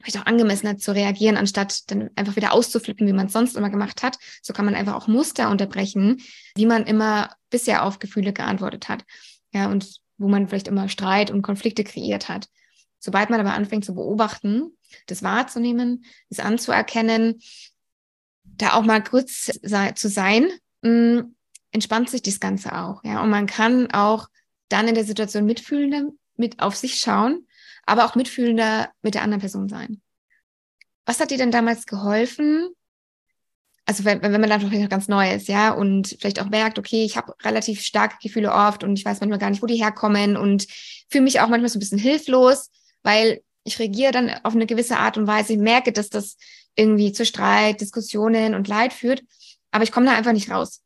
[0.02, 3.70] vielleicht auch angemessener zu reagieren, anstatt dann einfach wieder auszuflippen, wie man es sonst immer
[3.70, 4.18] gemacht hat.
[4.42, 6.20] So kann man einfach auch Muster unterbrechen,
[6.56, 9.04] wie man immer bisher auf Gefühle geantwortet hat.
[9.54, 12.48] Ja, und wo man vielleicht immer Streit und Konflikte kreiert hat.
[12.98, 17.40] Sobald man aber anfängt zu beobachten, das wahrzunehmen, das anzuerkennen,
[18.44, 19.52] da auch mal kurz
[19.94, 20.50] zu sein,
[20.82, 21.20] mm,
[21.72, 23.04] entspannt sich das Ganze auch.
[23.04, 24.28] Ja, und man kann auch
[24.70, 26.04] dann in der Situation mitfühlender
[26.36, 27.48] mit auf sich schauen,
[27.86, 30.02] aber auch mitfühlender mit der anderen Person sein.
[31.06, 32.70] Was hat dir denn damals geholfen?
[33.86, 36.78] Also wenn, wenn man dann vielleicht noch ganz neu ist, ja, und vielleicht auch merkt,
[36.78, 39.82] okay, ich habe relativ starke Gefühle oft und ich weiß manchmal gar nicht, wo die
[39.82, 40.68] herkommen und
[41.10, 42.70] fühle mich auch manchmal so ein bisschen hilflos
[43.04, 46.38] weil ich reagiere dann auf eine gewisse Art und Weise, ich merke, dass das
[46.76, 49.24] irgendwie zu Streit, Diskussionen und Leid führt,
[49.72, 50.82] aber ich komme da einfach nicht raus.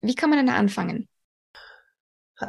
[0.00, 1.08] Wie kann man denn da anfangen?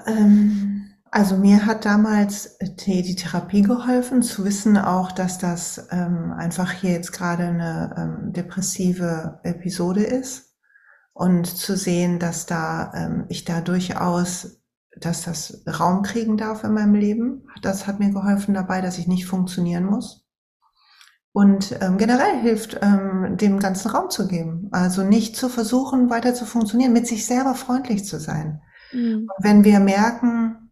[0.06, 6.72] Ähm, also mir hat damals die, Therapie geholfen, zu wissen auch, dass das ähm, einfach
[6.72, 10.56] hier jetzt gerade eine ähm, depressive Episode ist
[11.14, 14.60] und zu sehen, dass da ähm, ich da durchaus
[15.00, 17.48] dass das Raum kriegen darf in meinem Leben.
[17.62, 20.26] Das hat mir geholfen dabei, dass ich nicht funktionieren muss.
[21.40, 24.68] Und ähm, generell hilft, ähm, dem ganzen Raum zu geben.
[24.72, 28.62] Also nicht zu versuchen, weiter zu funktionieren, mit sich selber freundlich zu sein.
[28.92, 29.30] Mhm.
[29.38, 30.72] wenn wir merken,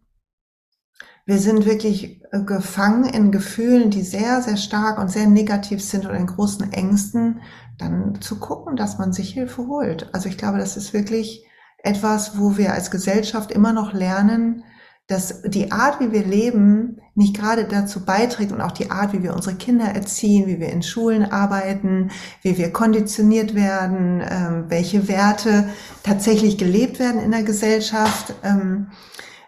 [1.24, 6.04] wir sind wirklich äh, gefangen in Gefühlen, die sehr, sehr stark und sehr negativ sind
[6.04, 7.40] oder in großen Ängsten,
[7.78, 10.12] dann zu gucken, dass man sich Hilfe holt.
[10.12, 11.46] Also ich glaube, das ist wirklich
[11.78, 14.64] etwas, wo wir als Gesellschaft immer noch lernen,
[15.08, 19.22] dass die Art, wie wir leben, nicht gerade dazu beiträgt und auch die Art, wie
[19.22, 22.10] wir unsere Kinder erziehen, wie wir in Schulen arbeiten,
[22.42, 25.70] wie wir konditioniert werden, ähm, welche Werte
[26.02, 28.34] tatsächlich gelebt werden in der Gesellschaft.
[28.44, 28.88] Ähm,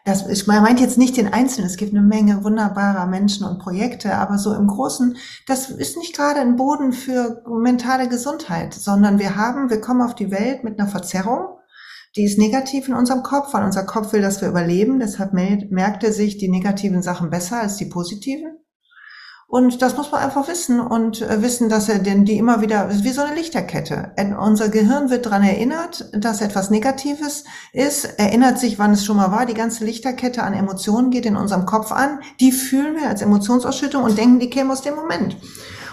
[0.06, 4.14] das, ich meint jetzt nicht den Einzelnen, es gibt eine Menge wunderbarer Menschen und Projekte,
[4.14, 9.36] aber so im Großen, das ist nicht gerade ein Boden für mentale Gesundheit, sondern wir
[9.36, 11.59] haben, wir kommen auf die Welt mit einer Verzerrung
[12.16, 14.98] die ist negativ in unserem Kopf, weil unser Kopf will, dass wir überleben.
[14.98, 18.56] Deshalb merkt er sich die negativen Sachen besser als die positiven.
[19.50, 22.88] Und das muss man einfach wissen und äh, wissen, dass er denn die immer wieder,
[23.02, 24.12] wie so eine Lichterkette.
[24.38, 27.42] Unser Gehirn wird daran erinnert, dass etwas Negatives
[27.72, 29.46] ist, erinnert sich, wann es schon mal war.
[29.46, 32.20] Die ganze Lichterkette an Emotionen geht in unserem Kopf an.
[32.38, 35.36] Die fühlen wir als Emotionsausschüttung und denken, die kämen aus dem Moment.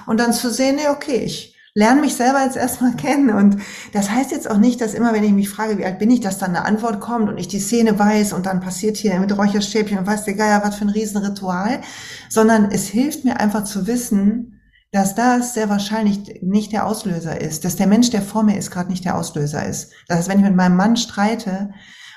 [0.05, 3.29] Und dann zu sehen, nee, okay, ich lerne mich selber jetzt erstmal kennen.
[3.29, 3.57] Und
[3.93, 6.21] das heißt jetzt auch nicht, dass immer, wenn ich mich frage, wie alt bin ich,
[6.21, 9.37] dass dann eine Antwort kommt und ich die Szene weiß und dann passiert hier mit
[9.37, 11.81] Räucherstäbchen und weiß der Geier, was für ein Riesenritual,
[12.29, 14.59] sondern es hilft mir einfach zu wissen,
[14.91, 18.71] dass das sehr wahrscheinlich nicht der Auslöser ist, dass der Mensch, der vor mir ist,
[18.71, 19.91] gerade nicht der Auslöser ist.
[20.07, 21.69] Das heißt, wenn ich mit meinem Mann streite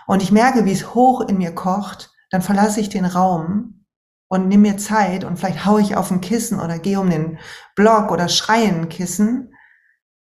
[0.06, 3.84] und ich merke, wie es hoch in mir kocht, dann verlasse ich den Raum
[4.30, 7.38] und nimm mir Zeit und vielleicht haue ich auf ein Kissen oder gehe um den
[7.74, 9.49] Block oder schreie ein Kissen,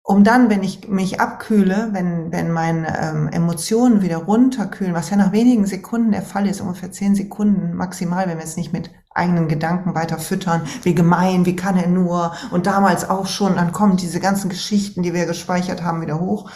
[0.05, 5.15] um dann, wenn ich mich abkühle, wenn, wenn meine ähm, Emotionen wieder runterkühlen, was ja
[5.15, 8.91] nach wenigen Sekunden der Fall ist, ungefähr zehn Sekunden maximal, wenn wir es nicht mit
[9.15, 13.71] eigenen Gedanken weiter füttern, wie gemein, wie kann er nur und damals auch schon, dann
[13.71, 16.49] kommen diese ganzen Geschichten, die wir gespeichert haben, wieder hoch.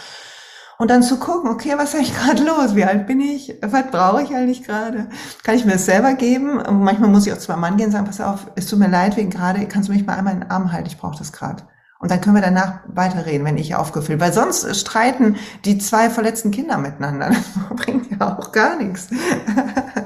[0.76, 2.76] Und dann zu gucken, okay, was ist eigentlich gerade los?
[2.76, 3.56] Wie alt bin ich?
[3.62, 5.08] Was brauche ich eigentlich gerade?
[5.42, 6.60] Kann ich mir das selber geben?
[6.60, 8.78] Und manchmal muss ich auch zu meinem Mann gehen und sagen, pass auf, es tut
[8.78, 11.18] mir leid wegen gerade, kannst du mich mal einmal in den Arm halten, ich brauche
[11.18, 11.64] das gerade.
[12.00, 14.20] Und dann können wir danach weiterreden, wenn ich aufgefüllt.
[14.20, 17.30] Weil sonst streiten die zwei verletzten Kinder miteinander.
[17.30, 19.08] Das bringt ja auch gar nichts.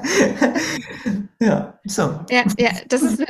[1.39, 2.19] ja, so.
[2.29, 3.23] Ja, ja, das ist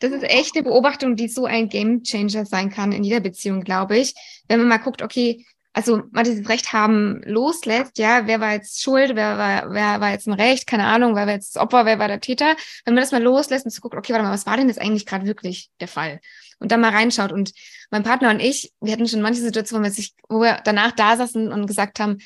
[0.00, 3.62] das ist echt eine Beobachtung, die so ein Game Changer sein kann in jeder Beziehung,
[3.62, 4.14] glaube ich.
[4.46, 8.82] Wenn man mal guckt, okay, also man dieses Recht haben loslässt, ja, wer war jetzt
[8.82, 11.86] schuld, wer war, wer war jetzt ein Recht, keine Ahnung, wer war jetzt das Opfer,
[11.86, 14.34] wer war der Täter, wenn man das mal loslässt und zu gucken, okay, warte mal,
[14.34, 16.20] was war denn jetzt eigentlich gerade wirklich der Fall?
[16.62, 17.32] Und dann mal reinschaut.
[17.32, 17.52] Und
[17.90, 20.92] mein Partner und ich, wir hatten schon manche Situationen, wo wir, sich, wo wir danach
[20.92, 22.18] da saßen und gesagt haben,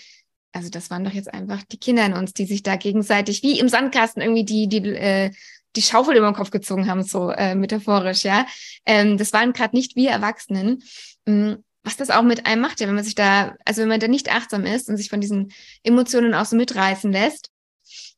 [0.52, 3.58] also das waren doch jetzt einfach die Kinder in uns, die sich da gegenseitig wie
[3.58, 5.30] im Sandkasten irgendwie die, die, äh,
[5.74, 8.46] die Schaufel über den Kopf gezogen haben, so äh, metaphorisch, ja.
[8.86, 10.82] Ähm, das waren gerade nicht wir Erwachsenen.
[11.26, 14.00] Ähm, was das auch mit einem macht, ja, wenn man sich da, also wenn man
[14.00, 15.52] da nicht achtsam ist und sich von diesen
[15.84, 17.50] Emotionen auch so mitreißen lässt,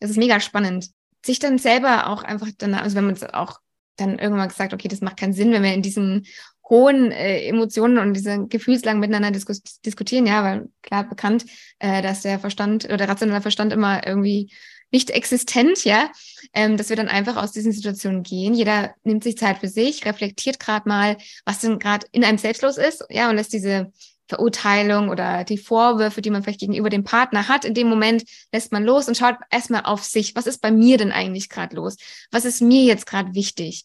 [0.01, 0.91] das ist mega spannend.
[1.25, 3.61] Sich dann selber auch einfach dann, also wenn man es auch
[3.99, 6.27] dann irgendwann gesagt, okay, das macht keinen Sinn, wenn wir in diesen
[6.69, 10.27] hohen äh, Emotionen und diese Gefühlslagen miteinander diskus diskutieren.
[10.27, 11.47] Ja, weil klar bekannt,
[11.79, 14.51] äh, dass der Verstand oder der rationale Verstand immer irgendwie
[14.91, 16.11] nicht existent, ja,
[16.55, 18.55] ähm, dass wir dann einfach aus diesen Situationen gehen.
[18.55, 22.63] Jeder nimmt sich Zeit für sich, reflektiert gerade mal, was denn gerade in einem selbst
[22.63, 23.93] los ist, ja, und lässt diese
[24.29, 28.73] Verurteilung oder die Vorwürfe, die man vielleicht gegenüber dem Partner hat, in dem Moment lässt
[28.73, 30.37] man los und schaut erstmal auf sich.
[30.37, 31.97] Was ist bei mir denn eigentlich gerade los?
[32.31, 33.85] Was ist mir jetzt gerade wichtig?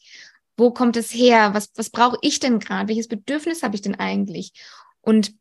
[0.57, 1.53] Wo kommt es her?
[1.53, 2.89] Was, was brauche ich denn gerade?
[2.89, 4.51] Welches Bedürfnis habe ich denn eigentlich?
[5.01, 5.33] Und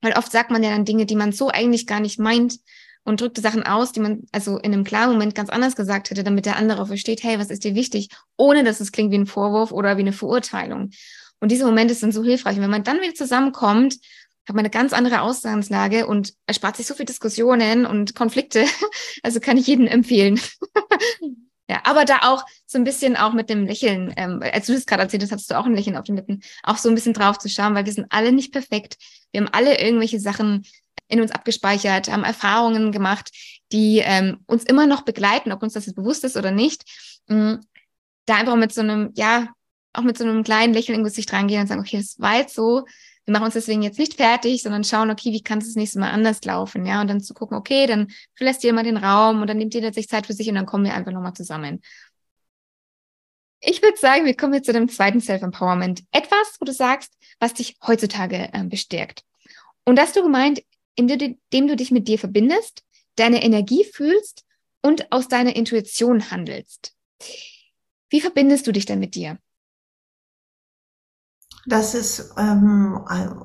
[0.00, 2.58] weil oft sagt man ja dann Dinge, die man so eigentlich gar nicht meint
[3.04, 6.24] und drückte Sachen aus, die man also in einem klaren Moment ganz anders gesagt hätte,
[6.24, 9.26] damit der andere versteht, hey, was ist dir wichtig, ohne dass es klingt wie ein
[9.26, 10.90] Vorwurf oder wie eine Verurteilung.
[11.40, 12.56] Und diese Momente sind so hilfreich.
[12.56, 13.96] Und wenn man dann wieder zusammenkommt,
[14.48, 18.64] hat man eine ganz andere Ausgangslage und erspart sich so viel Diskussionen und Konflikte.
[19.24, 20.40] Also kann ich jedem empfehlen.
[21.68, 24.84] ja, aber da auch so ein bisschen auch mit dem Lächeln, ähm, als du das
[24.84, 27.12] gerade erzählt hast, hattest du auch ein Lächeln auf den Lippen, auch so ein bisschen
[27.12, 28.96] drauf zu schauen, weil wir sind alle nicht perfekt.
[29.30, 30.66] Wir haben alle irgendwelche Sachen
[31.06, 33.30] in uns abgespeichert, haben Erfahrungen gemacht,
[33.70, 36.84] die ähm, uns immer noch begleiten, ob uns das jetzt bewusst ist oder nicht.
[37.28, 37.60] Mhm.
[38.26, 39.48] Da einfach mit so einem, ja,
[39.92, 42.54] auch mit so einem kleinen Lächeln im Gesicht reingehen und sagen, okay, das war jetzt
[42.54, 42.86] so,
[43.24, 46.00] wir machen uns deswegen jetzt nicht fertig, sondern schauen, okay, wie kann es das nächste
[46.00, 49.46] Mal anders laufen, ja, und dann zu gucken, okay, dann verlässt mal den Raum und
[49.48, 51.80] dann nimmt jeder sich Zeit für sich und dann kommen wir einfach nochmal zusammen.
[53.60, 56.02] Ich würde sagen, wir kommen jetzt zu dem zweiten Self-Empowerment.
[56.10, 59.22] Etwas, wo du sagst, was dich heutzutage äh, bestärkt.
[59.84, 60.62] Und das du gemeint,
[60.96, 62.82] indem du dich mit dir verbindest,
[63.16, 64.44] deine Energie fühlst
[64.82, 66.94] und aus deiner Intuition handelst.
[68.10, 69.38] Wie verbindest du dich denn mit dir?
[71.66, 73.00] Das ist ähm,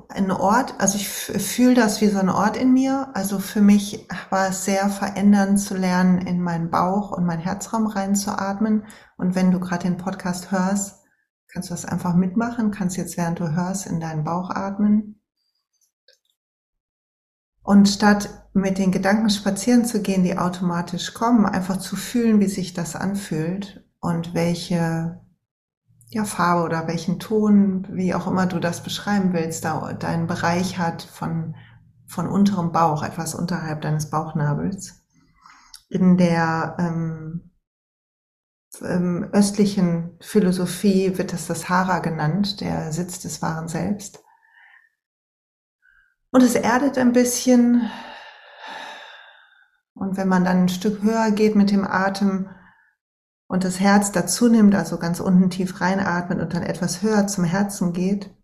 [0.10, 3.10] ein Ort, also ich fühle das wie so ein Ort in mir.
[3.14, 7.86] Also für mich war es sehr verändernd zu lernen, in meinen Bauch und meinen Herzraum
[7.86, 8.86] reinzuatmen.
[9.18, 11.04] Und wenn du gerade den Podcast hörst,
[11.48, 15.22] kannst du das einfach mitmachen, kannst jetzt während du hörst in deinen Bauch atmen.
[17.62, 22.48] Und statt mit den Gedanken spazieren zu gehen, die automatisch kommen, einfach zu fühlen, wie
[22.48, 25.22] sich das anfühlt und welche
[26.10, 30.78] ja, Farbe oder welchen Ton, wie auch immer du das beschreiben willst, da deinen Bereich
[30.78, 31.56] hat von,
[32.06, 35.04] von unterem Bauch, etwas unterhalb deines Bauchnabels.
[35.90, 37.52] In der ähm,
[38.82, 44.24] ähm, östlichen Philosophie wird das das Hara genannt, der Sitz des wahren Selbst.
[46.32, 47.90] Und es erdet ein bisschen.
[49.94, 52.50] Und wenn man dann ein Stück höher geht mit dem Atem
[53.48, 57.44] und das Herz dazu nimmt, also ganz unten tief reinatmet und dann etwas höher zum
[57.44, 58.36] Herzen geht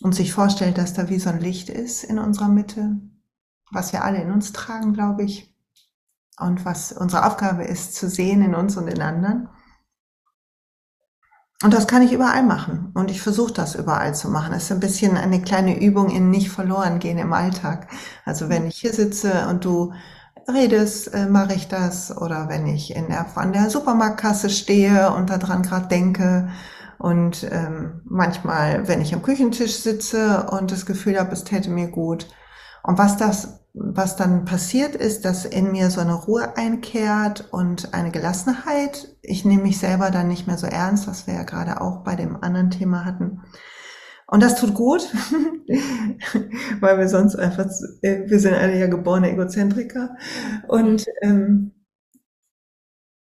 [0.00, 3.00] und sich vorstellt, dass da wie so ein Licht ist in unserer Mitte,
[3.70, 5.54] was wir alle in uns tragen, glaube ich,
[6.38, 9.48] und was unsere Aufgabe ist, zu sehen in uns und in anderen.
[11.62, 12.90] Und das kann ich überall machen.
[12.94, 14.52] Und ich versuche das überall zu machen.
[14.52, 17.88] Es ist ein bisschen eine kleine Übung in nicht verloren gehen im Alltag.
[18.24, 19.92] Also wenn ich hier sitze und du
[20.48, 22.16] redest, äh, mache ich das.
[22.16, 26.48] Oder wenn ich in der, an der Supermarktkasse stehe und daran gerade denke.
[26.98, 31.88] Und ähm, manchmal, wenn ich am Küchentisch sitze und das Gefühl habe, es täte mir
[31.88, 32.28] gut.
[32.82, 37.94] Und was das was dann passiert ist, dass in mir so eine Ruhe einkehrt und
[37.94, 39.16] eine Gelassenheit.
[39.22, 42.14] Ich nehme mich selber dann nicht mehr so ernst, was wir ja gerade auch bei
[42.14, 43.42] dem anderen Thema hatten.
[44.32, 45.02] Und das tut gut,
[46.80, 47.66] weil wir sonst einfach,
[48.00, 50.16] wir sind alle ja geborene Egozentriker.
[50.68, 51.72] Und ähm,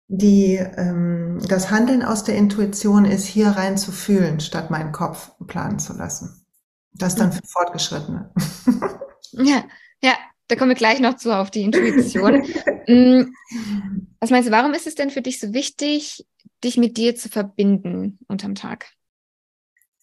[0.09, 5.30] die, ähm, das Handeln aus der Intuition ist, hier rein zu fühlen, statt meinen Kopf
[5.46, 6.44] planen zu lassen.
[6.92, 8.32] Das dann für Fortgeschrittene.
[9.30, 9.62] ja,
[10.02, 10.14] ja,
[10.48, 12.44] da kommen wir gleich noch zu auf die Intuition.
[12.88, 13.32] Mm,
[14.20, 16.24] was meinst du, warum ist es denn für dich so wichtig,
[16.62, 18.95] dich mit dir zu verbinden unterm Tag?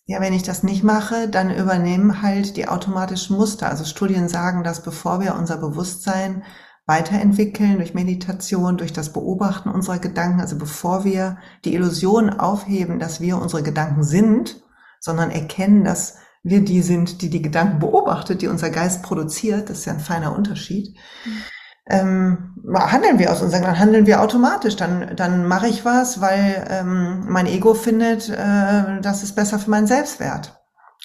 [0.06, 3.70] Ja, wenn ich das nicht mache, dann übernehmen halt die automatischen Muster.
[3.70, 6.44] Also Studien sagen, dass bevor wir unser Bewusstsein
[6.86, 13.22] weiterentwickeln durch Meditation, durch das Beobachten unserer Gedanken, also bevor wir die Illusion aufheben, dass
[13.22, 14.62] wir unsere Gedanken sind,
[15.00, 19.80] sondern erkennen, dass wir die sind, die die Gedanken beobachtet, die unser Geist produziert, das
[19.80, 21.44] ist ja ein feiner Unterschied, mhm.
[21.90, 26.66] Ähm, handeln wir aus unseren, dann handeln wir automatisch, dann, dann mache ich was, weil
[26.70, 30.60] ähm, mein Ego findet, äh, das ist besser für meinen Selbstwert.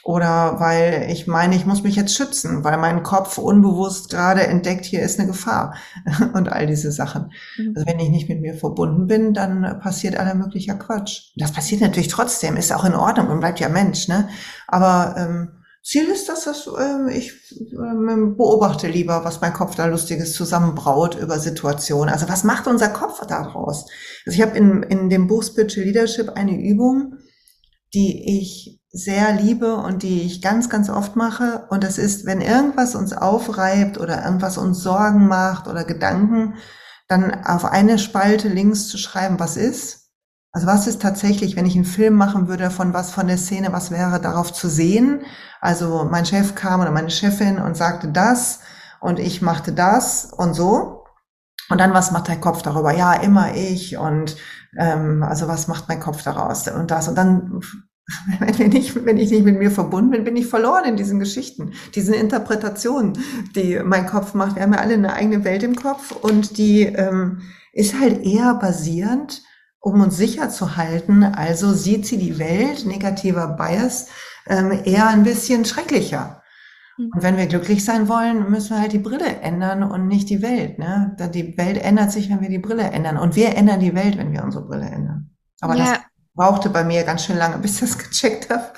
[0.04, 4.86] Oder weil ich meine, ich muss mich jetzt schützen, weil mein Kopf unbewusst gerade entdeckt,
[4.86, 5.74] hier ist eine Gefahr
[6.32, 7.32] und all diese Sachen.
[7.58, 7.74] Mhm.
[7.76, 11.32] Also wenn ich nicht mit mir verbunden bin, dann passiert aller möglicher Quatsch.
[11.36, 14.28] Das passiert natürlich trotzdem, ist auch in Ordnung und bleibt ja Mensch, ne?
[14.66, 19.86] Aber ähm, Ziel ist, dass das, äh, ich äh, beobachte lieber, was mein Kopf da
[19.86, 22.12] Lustiges zusammenbraut über Situationen.
[22.12, 23.86] Also was macht unser Kopf daraus?
[24.26, 27.14] Also ich habe in, in dem Buch Spiritual Leadership eine Übung,
[27.94, 31.66] die ich sehr liebe und die ich ganz, ganz oft mache.
[31.70, 36.54] Und das ist, wenn irgendwas uns aufreibt oder irgendwas uns Sorgen macht oder Gedanken,
[37.06, 40.07] dann auf eine Spalte links zu schreiben, was ist.
[40.52, 43.72] Also was ist tatsächlich, wenn ich einen Film machen würde von was von der Szene,
[43.72, 45.22] was wäre darauf zu sehen?
[45.60, 48.60] Also mein Chef kam oder meine Chefin und sagte das
[49.00, 51.04] und ich machte das und so.
[51.70, 52.94] Und dann, was macht der Kopf darüber?
[52.94, 54.36] Ja, immer ich und
[54.78, 57.08] ähm, also was macht mein Kopf daraus und das.
[57.08, 57.60] Und dann,
[58.56, 61.72] wenn ich, wenn ich nicht mit mir verbunden bin, bin ich verloren in diesen Geschichten,
[61.94, 63.18] diesen Interpretationen,
[63.54, 64.56] die mein Kopf macht.
[64.56, 67.42] Wir haben ja alle eine eigene Welt im Kopf und die ähm,
[67.74, 69.42] ist halt eher basierend,
[69.80, 71.24] um uns sicher zu halten.
[71.24, 74.08] Also sieht sie die Welt, negativer Bias,
[74.46, 76.42] ähm, eher ein bisschen schrecklicher.
[76.96, 77.10] Mhm.
[77.14, 80.42] Und wenn wir glücklich sein wollen, müssen wir halt die Brille ändern und nicht die
[80.42, 80.78] Welt.
[80.78, 81.16] Ne?
[81.32, 83.16] Die Welt ändert sich, wenn wir die Brille ändern.
[83.16, 85.30] Und wir ändern die Welt, wenn wir unsere Brille ändern.
[85.60, 85.84] Aber ja.
[85.84, 85.98] das
[86.34, 88.72] brauchte bei mir ganz schön lange, bis ich das gecheckt habe.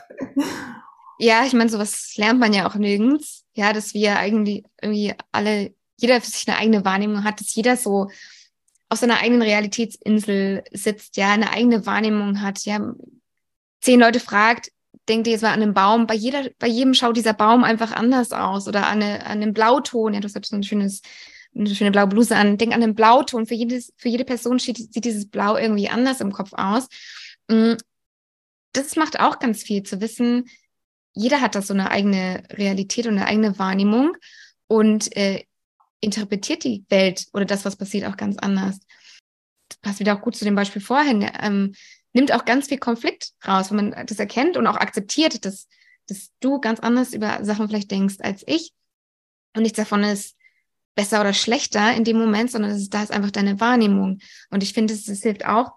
[1.18, 3.44] Ja, ich meine, sowas lernt man ja auch nirgends.
[3.54, 7.76] Ja, dass wir eigentlich irgendwie alle, jeder für sich eine eigene Wahrnehmung hat, dass jeder
[7.76, 8.08] so
[8.90, 12.94] auf seiner eigenen Realitätsinsel sitzt, ja, eine eigene Wahrnehmung hat, ja,
[13.80, 14.70] zehn Leute fragt,
[15.08, 17.92] denkt ihr jetzt mal an einen Baum, bei jeder, bei jedem schaut dieser Baum einfach
[17.92, 21.00] anders aus oder an, eine, an einen Blauton, ja, du hast so ein schönes,
[21.54, 24.92] eine schöne blaue Bluse an, denk an den Blauton, für jedes, für jede Person sieht,
[24.92, 26.88] sieht dieses Blau irgendwie anders im Kopf aus.
[27.48, 27.74] Mm,
[28.72, 30.48] das macht auch ganz viel zu wissen,
[31.12, 34.16] jeder hat da so eine eigene Realität und eine eigene Wahrnehmung.
[34.68, 35.44] Und äh,
[36.00, 38.78] interpretiert die Welt oder das, was passiert, auch ganz anders.
[39.68, 41.30] Das passt wieder auch gut zu dem Beispiel vorhin.
[41.40, 41.74] Ähm,
[42.12, 45.68] nimmt auch ganz viel Konflikt raus, wenn man das erkennt und auch akzeptiert, dass,
[46.08, 48.72] dass du ganz anders über Sachen vielleicht denkst als ich.
[49.54, 50.36] Und nichts davon ist
[50.94, 54.18] besser oder schlechter in dem Moment, sondern das ist, da ist einfach deine Wahrnehmung.
[54.50, 55.72] Und ich finde, es hilft auch,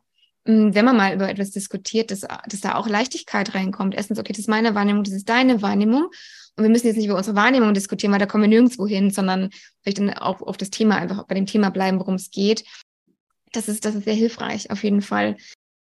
[0.46, 3.96] hm, wenn man mal über etwas diskutiert, dass, dass da auch Leichtigkeit reinkommt.
[3.96, 6.10] Erstens, okay, das ist meine Wahrnehmung, das ist deine Wahrnehmung.
[6.56, 9.10] Und wir müssen jetzt nicht über unsere Wahrnehmung diskutieren, weil da kommen wir nirgendwo hin,
[9.10, 9.50] sondern
[9.82, 12.64] vielleicht dann auch auf das Thema, einfach bei dem Thema bleiben, worum es geht.
[13.52, 15.38] Das ist, das ist sehr hilfreich, auf jeden Fall.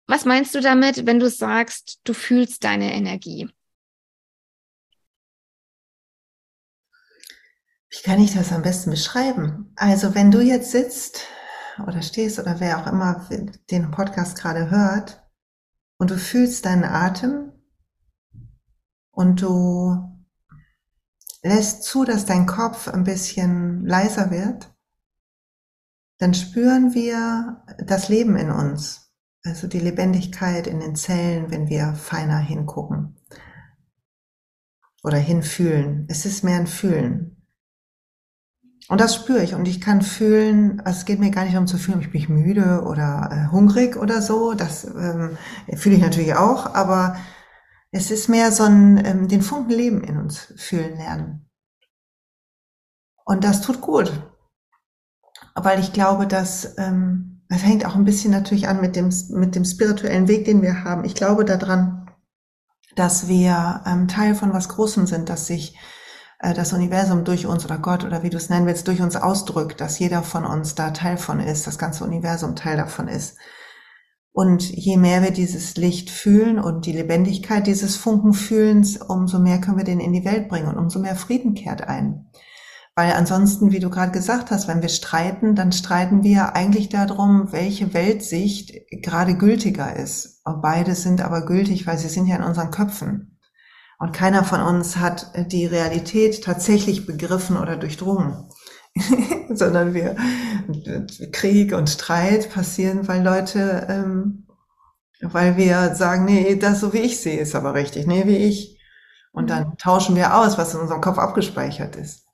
[0.07, 3.49] Was meinst du damit, wenn du sagst, du fühlst deine Energie?
[7.89, 9.71] Wie kann ich das am besten beschreiben?
[9.75, 11.27] Also wenn du jetzt sitzt
[11.85, 13.27] oder stehst oder wer auch immer
[13.69, 15.23] den Podcast gerade hört
[15.97, 17.51] und du fühlst deinen Atem
[19.11, 20.12] und du
[21.43, 24.73] lässt zu, dass dein Kopf ein bisschen leiser wird,
[26.17, 29.11] dann spüren wir das Leben in uns.
[29.45, 33.17] Also die Lebendigkeit in den Zellen, wenn wir feiner hingucken
[35.03, 36.07] oder hinfühlen.
[36.09, 37.33] Es ist mehr ein Fühlen.
[38.89, 41.67] Und das spüre ich und ich kann fühlen, also es geht mir gar nicht darum
[41.67, 45.37] zu fühlen, ich bin müde oder äh, hungrig oder so, das ähm,
[45.73, 47.15] fühle ich natürlich auch, aber
[47.93, 51.49] es ist mehr so ein, ähm, den Funken Leben in uns fühlen lernen.
[53.23, 54.11] Und das tut gut,
[55.55, 59.53] weil ich glaube, dass ähm, das hängt auch ein bisschen natürlich an mit dem, mit
[59.53, 61.05] dem spirituellen Weg, den wir haben.
[61.05, 62.09] Ich glaube daran,
[62.95, 65.77] dass wir ähm, Teil von was Großem sind, dass sich
[66.39, 69.15] äh, das Universum durch uns oder Gott oder wie du es nennen willst, durch uns
[69.15, 73.37] ausdrückt, dass jeder von uns da Teil von ist, das ganze Universum Teil davon ist.
[74.33, 79.77] Und je mehr wir dieses Licht fühlen und die Lebendigkeit dieses Funkenfühlens, umso mehr können
[79.77, 82.31] wir den in die Welt bringen und umso mehr Frieden kehrt ein.
[82.95, 87.51] Weil ansonsten, wie du gerade gesagt hast, wenn wir streiten, dann streiten wir eigentlich darum,
[87.51, 88.73] welche Weltsicht
[89.03, 90.41] gerade gültiger ist.
[90.43, 93.39] Und beide sind aber gültig, weil sie sind ja in unseren Köpfen.
[93.99, 98.49] Und keiner von uns hat die Realität tatsächlich begriffen oder durchdrungen.
[99.49, 100.15] Sondern wir,
[101.31, 104.47] Krieg und Streit passieren, weil Leute, ähm,
[105.21, 108.79] weil wir sagen, nee, das so wie ich sehe, ist aber richtig, nee, wie ich.
[109.31, 112.27] Und dann tauschen wir aus, was in unserem Kopf abgespeichert ist.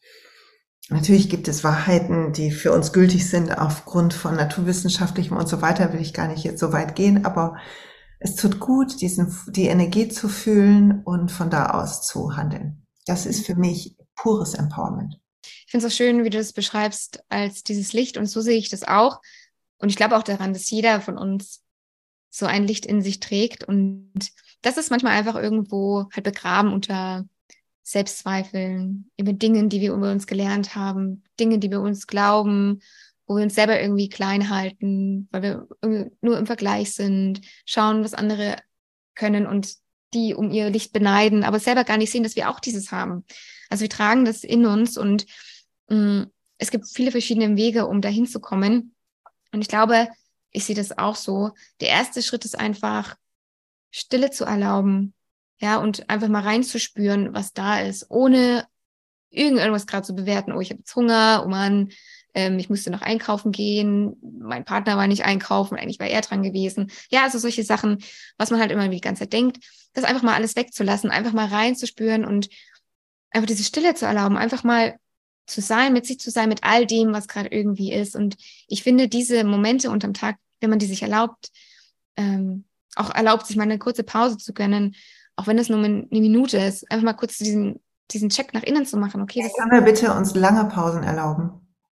[0.90, 5.94] Natürlich gibt es Wahrheiten, die für uns gültig sind aufgrund von naturwissenschaftlichem und so weiter,
[5.94, 7.58] will ich gar nicht jetzt so weit gehen, aber
[8.20, 12.86] es tut gut, diesen, die Energie zu fühlen und von da aus zu handeln.
[13.06, 15.20] Das ist für mich pures Empowerment.
[15.70, 18.58] Ich finde es auch schön, wie du das beschreibst als dieses Licht und so sehe
[18.58, 19.22] ich das auch.
[19.78, 21.64] Und ich glaube auch daran, dass jeder von uns
[22.32, 24.32] so ein Licht in sich trägt und
[24.64, 27.24] das ist manchmal einfach irgendwo halt begraben unter
[27.84, 32.82] Selbstzweifeln, über Dinge, die wir über uns gelernt haben, Dinge, die wir uns glauben,
[33.28, 38.16] wo wir uns selber irgendwie klein halten, weil wir nur im Vergleich sind, schauen, was
[38.16, 38.56] andere
[39.14, 39.76] können und
[40.16, 43.24] die um ihr Licht beneiden, aber selber gar nicht sehen, dass wir auch dieses haben.
[43.70, 45.28] Also wir tragen das in uns und
[45.90, 48.96] es gibt viele verschiedene Wege, um dahin zu kommen.
[49.52, 50.08] Und ich glaube,
[50.52, 51.52] ich sehe das auch so.
[51.80, 53.16] Der erste Schritt ist einfach,
[53.92, 55.14] Stille zu erlauben.
[55.60, 58.66] Ja, und einfach mal reinzuspüren, was da ist, ohne
[59.30, 60.54] irgendwas gerade zu bewerten.
[60.54, 61.90] Oh, ich habe jetzt Hunger, oh Mann,
[62.34, 66.44] ähm, ich musste noch einkaufen gehen, mein Partner war nicht einkaufen, eigentlich war er dran
[66.44, 66.92] gewesen.
[67.10, 68.04] Ja, also solche Sachen,
[68.38, 69.60] was man halt immer die ganze Zeit denkt,
[69.94, 72.50] das einfach mal alles wegzulassen, einfach mal reinzuspüren und
[73.32, 74.98] einfach diese Stille zu erlauben, einfach mal
[75.50, 78.16] zu sein, mit sich zu sein, mit all dem, was gerade irgendwie ist.
[78.16, 78.36] Und
[78.68, 81.50] ich finde, diese Momente unterm Tag, wenn man die sich erlaubt,
[82.16, 84.96] ähm, auch erlaubt, sich mal eine kurze Pause zu gönnen,
[85.36, 87.82] auch wenn es nur eine Minute ist, einfach mal kurz diesen,
[88.12, 89.22] diesen Check nach innen zu machen.
[89.22, 91.52] Okay, was Können wir bitte uns lange Pausen erlauben?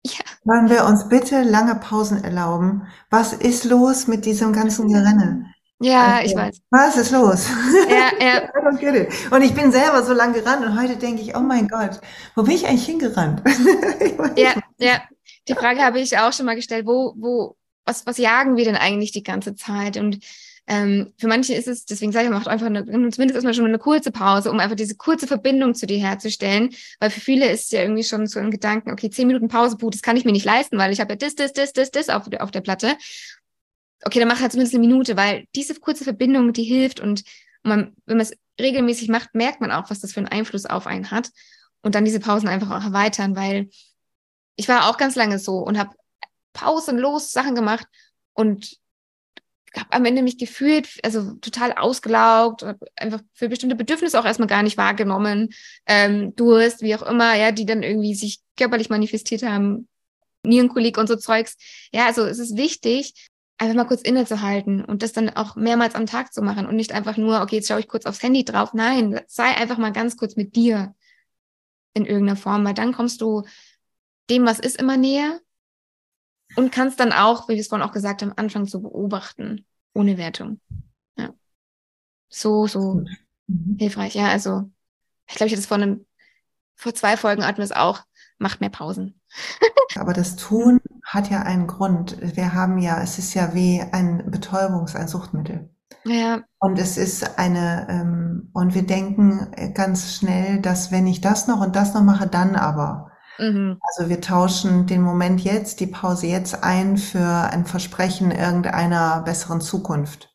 [0.04, 0.24] Ja.
[0.44, 2.86] Wollen wir uns bitte lange Pausen erlauben?
[3.10, 5.49] Was ist los mit diesem ganzen Gerenne?
[5.82, 6.60] Ja, also, ich weiß.
[6.70, 7.48] Was ist los?
[7.88, 9.30] Ja, ja.
[9.30, 12.00] und ich bin selber so lange gerannt und heute denke ich, oh mein Gott,
[12.34, 13.42] wo bin ich eigentlich hingerannt?
[14.36, 15.02] ja, ja.
[15.48, 17.56] Die Frage habe ich auch schon mal gestellt, wo, wo,
[17.86, 19.96] was, was jagen wir denn eigentlich die ganze Zeit?
[19.96, 20.18] Und
[20.66, 23.78] ähm, für manche ist es, deswegen sage ich, macht einfach eine, zumindest erstmal schon eine
[23.78, 26.70] kurze Pause, um einfach diese kurze Verbindung zu dir herzustellen.
[27.00, 29.78] Weil für viele ist es ja irgendwie schon so ein Gedanken, okay, zehn Minuten Pause,
[29.78, 31.90] puh, das kann ich mir nicht leisten, weil ich habe ja das, das, das, das,
[31.90, 32.96] das auf, auf der Platte
[34.04, 37.22] okay, dann mach halt zumindest eine Minute, weil diese kurze Verbindung, die hilft und
[37.62, 40.86] man, wenn man es regelmäßig macht, merkt man auch, was das für einen Einfluss auf
[40.86, 41.30] einen hat
[41.82, 43.68] und dann diese Pausen einfach auch erweitern, weil
[44.56, 45.94] ich war auch ganz lange so und habe
[46.52, 47.86] pausenlos Sachen gemacht
[48.34, 48.76] und
[49.76, 52.64] habe am Ende mich gefühlt, also total ausgelaugt,
[52.96, 55.50] einfach für bestimmte Bedürfnisse auch erstmal gar nicht wahrgenommen,
[55.86, 59.88] ähm, Durst, wie auch immer, ja, die dann irgendwie sich körperlich manifestiert haben,
[60.44, 61.56] Nierenkolik und so Zeugs.
[61.92, 63.29] Ja, also es ist wichtig,
[63.60, 66.92] einfach mal kurz innezuhalten und das dann auch mehrmals am Tag zu machen und nicht
[66.92, 68.72] einfach nur, okay, jetzt schaue ich kurz aufs Handy drauf.
[68.72, 70.94] Nein, sei einfach mal ganz kurz mit dir
[71.92, 73.44] in irgendeiner Form, weil dann kommst du
[74.30, 75.40] dem, was ist, immer näher
[76.56, 80.16] und kannst dann auch, wie wir es vorhin auch gesagt haben, anfangen zu beobachten, ohne
[80.16, 80.58] Wertung.
[81.18, 81.34] Ja.
[82.30, 83.04] So, so
[83.46, 83.76] mhm.
[83.78, 84.14] hilfreich.
[84.14, 84.70] Ja, also
[85.28, 86.06] ich glaube, ich hatte es vor einem,
[86.76, 88.04] vor zwei Folgen hatten wir es auch,
[88.38, 89.19] macht mehr Pausen.
[89.96, 92.16] Aber das Tun hat ja einen Grund.
[92.36, 95.70] Wir haben ja, es ist ja wie ein Betäubungs-, ein Suchtmittel.
[96.04, 96.40] Ja.
[96.58, 101.60] Und es ist eine, ähm, und wir denken ganz schnell, dass wenn ich das noch
[101.60, 103.10] und das noch mache, dann aber.
[103.38, 103.78] Mhm.
[103.82, 109.60] Also wir tauschen den Moment jetzt, die Pause jetzt ein für ein Versprechen irgendeiner besseren
[109.60, 110.29] Zukunft.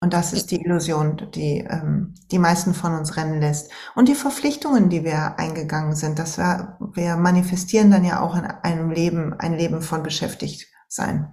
[0.00, 3.70] Und das ist die Illusion, die ähm, die meisten von uns rennen lässt.
[3.94, 8.44] Und die Verpflichtungen, die wir eingegangen sind, dass wir, wir manifestieren dann ja auch in
[8.44, 11.32] einem Leben, ein Leben von beschäftigt sein.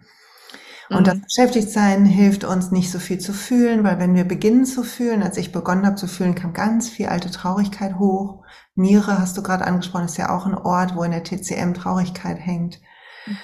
[0.89, 1.03] Und mhm.
[1.03, 5.24] das Beschäftigtsein hilft uns nicht so viel zu fühlen, weil wenn wir beginnen zu fühlen,
[5.24, 8.43] als ich begonnen habe zu fühlen, kam ganz viel alte Traurigkeit hoch.
[8.76, 12.38] Niere hast du gerade angesprochen, ist ja auch ein Ort, wo in der TCM Traurigkeit
[12.39, 12.80] hängt.
[13.26, 13.38] Mhm.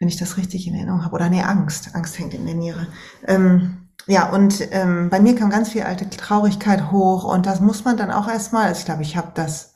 [0.00, 1.14] Wenn ich das richtig in Erinnerung habe.
[1.14, 1.94] Oder nee, Angst.
[1.94, 2.86] Angst hängt in der Niere.
[3.26, 7.84] Ähm, ja, und ähm, bei mir kam ganz viel alte Traurigkeit hoch und das muss
[7.84, 9.74] man dann auch erstmal, also ich glaube, ich habe das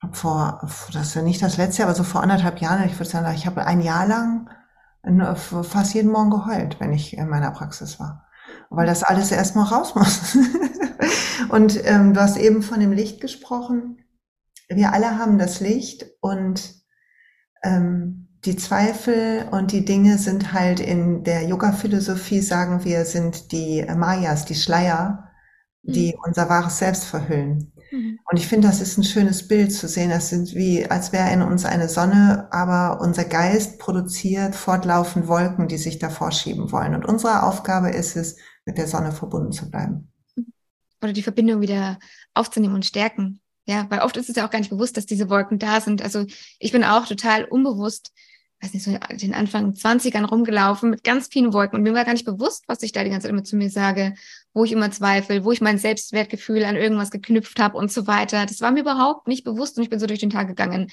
[0.00, 0.60] hab vor,
[0.92, 3.46] das ist ja nicht das letzte aber so vor anderthalb Jahren, ich würde sagen, ich
[3.46, 4.48] habe ein Jahr lang
[5.34, 8.26] fast jeden Morgen geheult, wenn ich in meiner Praxis war.
[8.68, 10.36] Weil das alles erstmal raus muss.
[11.48, 14.04] und ähm, du hast eben von dem Licht gesprochen.
[14.68, 16.74] Wir alle haben das Licht und
[17.62, 23.84] ähm, die Zweifel und die Dinge sind halt in der Yoga-Philosophie, sagen wir, sind die
[23.84, 25.28] Mayas, die Schleier,
[25.82, 26.22] die mhm.
[26.26, 27.72] unser wahres Selbst verhüllen.
[27.90, 28.18] Mhm.
[28.30, 30.10] Und ich finde, das ist ein schönes Bild zu sehen.
[30.10, 35.68] Das sind wie, als wäre in uns eine Sonne, aber unser Geist produziert fortlaufend Wolken,
[35.68, 36.94] die sich davor schieben wollen.
[36.94, 40.12] Und unsere Aufgabe ist es, mit der Sonne verbunden zu bleiben.
[41.02, 41.98] Oder die Verbindung wieder
[42.34, 43.40] aufzunehmen und stärken.
[43.66, 46.02] Ja, weil oft ist es ja auch gar nicht bewusst, dass diese Wolken da sind.
[46.02, 46.26] Also
[46.58, 48.12] ich bin auch total unbewusst
[48.62, 52.12] weiß nicht, so den Anfang 20ern rumgelaufen mit ganz vielen Wolken und mir war gar
[52.12, 54.14] nicht bewusst, was ich da die ganze Zeit immer zu mir sage,
[54.52, 58.44] wo ich immer zweifle, wo ich mein Selbstwertgefühl an irgendwas geknüpft habe und so weiter.
[58.44, 60.90] Das war mir überhaupt nicht bewusst und ich bin so durch den Tag gegangen.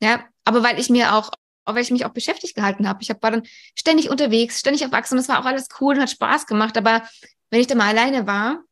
[0.00, 1.30] Ja, aber weil ich mir auch,
[1.64, 3.02] weil ich mich auch beschäftigt gehalten habe.
[3.02, 3.44] Ich hab, war dann
[3.78, 6.76] ständig unterwegs, ständig erwachsen das war auch alles cool und hat Spaß gemacht.
[6.76, 7.02] Aber
[7.50, 8.64] wenn ich da mal alleine war,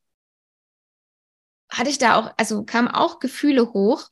[1.71, 4.09] hatte ich da auch, also kamen auch Gefühle hoch,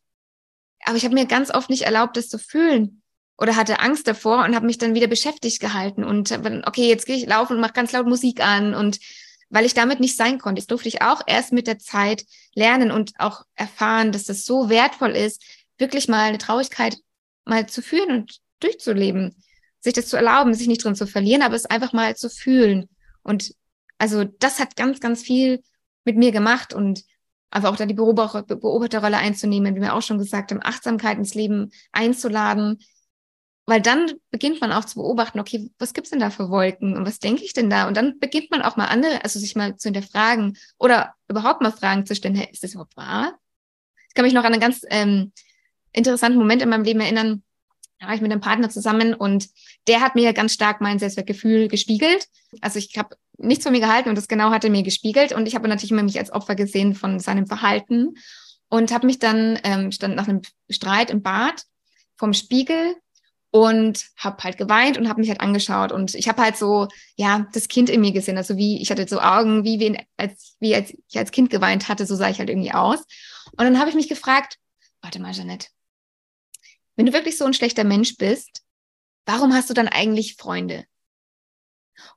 [0.84, 3.01] aber ich habe mir ganz oft nicht erlaubt, das zu fühlen
[3.42, 6.30] oder hatte Angst davor und habe mich dann wieder beschäftigt gehalten und
[6.64, 9.00] okay, jetzt gehe ich laufen und mache ganz laut Musik an und
[9.50, 10.60] weil ich damit nicht sein konnte.
[10.60, 12.24] Das durfte ich auch erst mit der Zeit
[12.54, 15.42] lernen und auch erfahren, dass das so wertvoll ist,
[15.76, 16.96] wirklich mal eine Traurigkeit
[17.44, 19.34] mal zu fühlen und durchzuleben,
[19.80, 22.88] sich das zu erlauben, sich nicht drin zu verlieren, aber es einfach mal zu fühlen.
[23.24, 23.54] Und
[23.98, 25.62] also das hat ganz, ganz viel
[26.04, 27.02] mit mir gemacht und
[27.50, 31.34] einfach auch da die Beobachter, Beobachterrolle einzunehmen, wie wir auch schon gesagt haben, Achtsamkeit ins
[31.34, 32.78] Leben einzuladen.
[33.72, 37.06] Weil dann beginnt man auch zu beobachten, okay, was gibt's denn da für Wolken und
[37.06, 37.88] was denke ich denn da?
[37.88, 41.72] Und dann beginnt man auch mal andere, also sich mal zu hinterfragen oder überhaupt mal
[41.72, 43.38] Fragen zu stellen, hey, ist das überhaupt wahr?
[44.08, 45.32] Ich kann mich noch an einen ganz ähm,
[45.90, 47.42] interessanten Moment in meinem Leben erinnern.
[47.98, 49.48] Da war ich mit einem Partner zusammen und
[49.88, 52.28] der hat mir ganz stark mein Selbstwertgefühl gespiegelt.
[52.60, 55.32] Also ich habe nichts von mir gehalten und das genau hat er mir gespiegelt.
[55.32, 58.16] Und ich habe natürlich immer mich als Opfer gesehen von seinem Verhalten
[58.68, 61.64] und habe mich dann, ähm, stand nach einem Streit im Bad
[62.18, 62.96] vom Spiegel
[63.52, 67.46] und habe halt geweint und habe mich halt angeschaut und ich habe halt so ja
[67.52, 70.74] das Kind in mir gesehen also wie ich hatte so Augen wie wie als wie
[70.74, 73.00] als ich als Kind geweint hatte so sah ich halt irgendwie aus
[73.52, 74.58] und dann habe ich mich gefragt
[75.02, 75.68] warte mal Jeanette
[76.96, 78.62] wenn du wirklich so ein schlechter Mensch bist
[79.26, 80.84] warum hast du dann eigentlich Freunde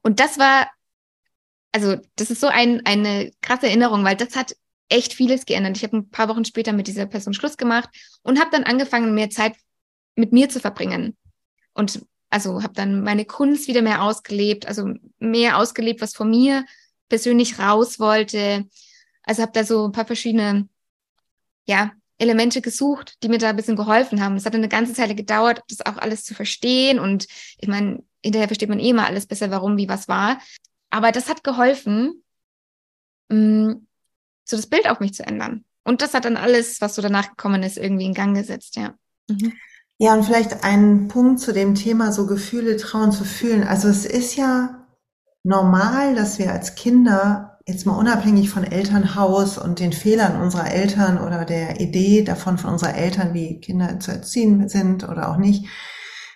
[0.01, 0.67] und das war
[1.75, 4.55] also das ist so ein, eine krasse Erinnerung, weil das hat
[4.87, 5.75] echt vieles geändert.
[5.75, 7.89] Ich habe ein paar Wochen später mit dieser Person Schluss gemacht
[8.23, 9.57] und habe dann angefangen, mehr Zeit
[10.15, 11.17] mit mir zu verbringen.
[11.75, 16.65] Und also habe dann meine Kunst wieder mehr ausgelebt, also mehr ausgelebt, was von mir
[17.07, 18.67] persönlich raus wollte.
[19.23, 20.67] Also habe da so ein paar verschiedene
[21.65, 24.35] ja, Elemente gesucht, die mir da ein bisschen geholfen haben.
[24.35, 26.99] Es hat eine ganze Zeit gedauert, das auch alles zu verstehen.
[26.99, 27.27] Und
[27.59, 30.39] ich meine, hinterher versteht man eh mal alles besser, warum, wie, was war.
[30.89, 32.23] Aber das hat geholfen,
[33.29, 33.87] mh, mm,
[34.45, 35.65] so das Bild auf mich zu ändern.
[35.83, 38.95] Und das hat dann alles, was so danach gekommen ist, irgendwie in Gang gesetzt, ja.
[39.27, 39.53] Mhm.
[39.97, 43.63] Ja, und vielleicht ein Punkt zu dem Thema, so Gefühle trauen zu fühlen.
[43.63, 44.85] Also es ist ja
[45.43, 51.17] normal, dass wir als Kinder jetzt mal unabhängig von Elternhaus und den Fehlern unserer Eltern
[51.17, 55.65] oder der Idee davon von unserer Eltern, wie Kinder zu erziehen sind oder auch nicht.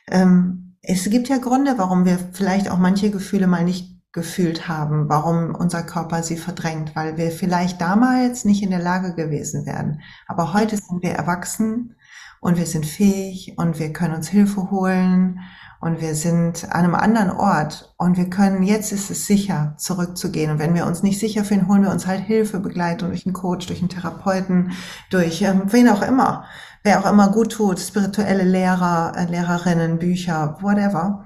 [0.09, 5.07] Ähm, es gibt ja Gründe, warum wir vielleicht auch manche Gefühle mal nicht gefühlt haben,
[5.07, 10.01] warum unser Körper sie verdrängt, weil wir vielleicht damals nicht in der Lage gewesen wären.
[10.27, 11.95] Aber heute sind wir erwachsen
[12.41, 15.39] und wir sind fähig und wir können uns Hilfe holen
[15.81, 20.51] und wir sind an einem anderen Ort und wir können, jetzt ist es sicher, zurückzugehen.
[20.51, 23.33] Und wenn wir uns nicht sicher fühlen, holen wir uns halt Hilfe, Begleitung durch einen
[23.33, 24.71] Coach, durch einen Therapeuten,
[25.09, 26.45] durch ähm, wen auch immer,
[26.83, 31.25] wer auch immer gut tut, spirituelle Lehrer, äh, Lehrerinnen, Bücher, whatever.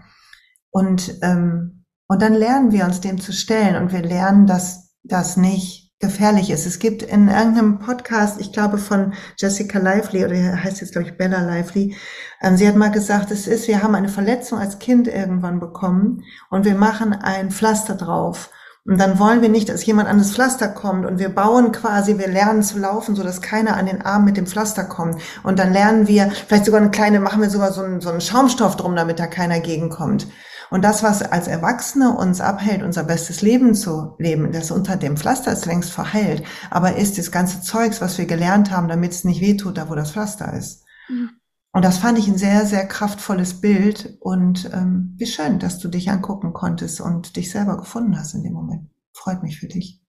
[0.69, 5.35] Und ähm, und dann lernen wir uns dem zu stellen und wir lernen, dass das
[5.35, 6.65] nicht gefährlich ist.
[6.65, 11.17] Es gibt in irgendeinem Podcast, ich glaube von Jessica Lively oder heißt jetzt glaube ich
[11.17, 11.95] Bella Lively,
[12.41, 16.23] ähm, sie hat mal gesagt, es ist, wir haben eine Verletzung als Kind irgendwann bekommen
[16.49, 18.49] und wir machen ein Pflaster drauf.
[18.85, 22.17] Und dann wollen wir nicht, dass jemand an das Pflaster kommt und wir bauen quasi,
[22.17, 25.21] wir lernen zu laufen, so dass keiner an den Arm mit dem Pflaster kommt.
[25.43, 28.19] Und dann lernen wir, vielleicht sogar eine kleine, machen wir sogar so einen, so einen
[28.19, 30.27] Schaumstoff drum, damit da keiner gegenkommt.
[30.73, 35.17] Und das, was als Erwachsene uns abhält, unser bestes Leben zu leben, das unter dem
[35.17, 39.23] Pflaster ist längst verheilt, aber ist das ganze Zeugs, was wir gelernt haben, damit es
[39.23, 40.83] nicht wehtut, da wo das Pflaster ist.
[41.09, 41.29] Mhm.
[41.73, 45.89] Und das fand ich ein sehr, sehr kraftvolles Bild und ähm, wie schön, dass du
[45.89, 48.89] dich angucken konntest und dich selber gefunden hast in dem Moment.
[49.13, 50.01] Freut mich für dich.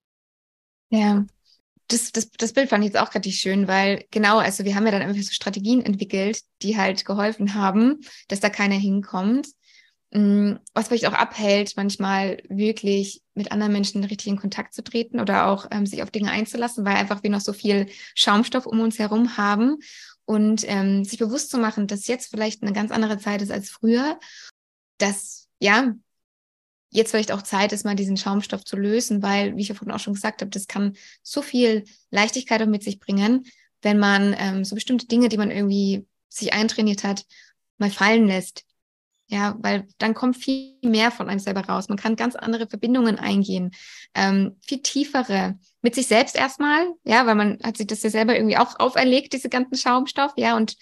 [0.89, 1.27] Ja,
[1.89, 4.87] das, das, das Bild fand ich jetzt auch richtig schön, weil genau, also wir haben
[4.87, 7.99] ja dann einfach so Strategien entwickelt, die halt geholfen haben,
[8.29, 9.45] dass da keiner hinkommt.
[10.15, 15.19] Mm, was vielleicht auch abhält, manchmal wirklich mit anderen Menschen richtig in Kontakt zu treten
[15.19, 18.79] oder auch ähm, sich auf Dinge einzulassen, weil einfach wir noch so viel Schaumstoff um
[18.79, 19.77] uns herum haben.
[20.23, 23.69] Und ähm, sich bewusst zu machen, dass jetzt vielleicht eine ganz andere Zeit ist als
[23.69, 24.17] früher,
[24.99, 25.93] dass ja
[26.89, 29.93] jetzt vielleicht auch Zeit ist, mal diesen Schaumstoff zu lösen, weil, wie ich ja vorhin
[29.93, 33.45] auch schon gesagt habe, das kann so viel Leichtigkeit auch mit sich bringen,
[33.81, 37.25] wenn man ähm, so bestimmte Dinge, die man irgendwie sich eintrainiert hat,
[37.77, 38.63] mal fallen lässt
[39.27, 41.89] ja, weil dann kommt viel mehr von einem selber raus.
[41.89, 43.71] Man kann ganz andere Verbindungen eingehen,
[44.13, 48.35] ähm, viel tiefere mit sich selbst erstmal, ja, weil man hat sich das ja selber
[48.35, 50.75] irgendwie auch auferlegt, diese ganzen Schaumstoff, ja, und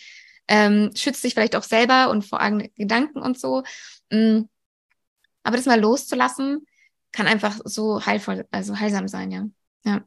[0.47, 3.63] ähm, schützt sich vielleicht auch selber und vor eigenen Gedanken und so.
[4.11, 4.49] Mhm.
[5.43, 6.65] Aber das mal loszulassen,
[7.11, 9.45] kann einfach so heilvoll, also heilsam sein, ja.
[9.85, 10.03] ja.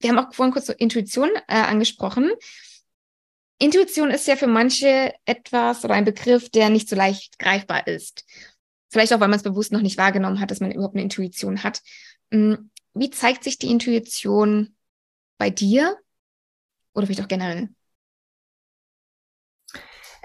[0.00, 2.30] Wir haben auch vorhin kurz so Intuition äh, angesprochen.
[3.58, 8.24] Intuition ist ja für manche etwas oder ein Begriff, der nicht so leicht greifbar ist.
[8.90, 11.62] Vielleicht auch, weil man es bewusst noch nicht wahrgenommen hat, dass man überhaupt eine Intuition
[11.62, 11.82] hat.
[12.30, 14.74] Hm, wie zeigt sich die Intuition
[15.38, 15.96] bei dir
[16.94, 17.68] oder vielleicht auch generell?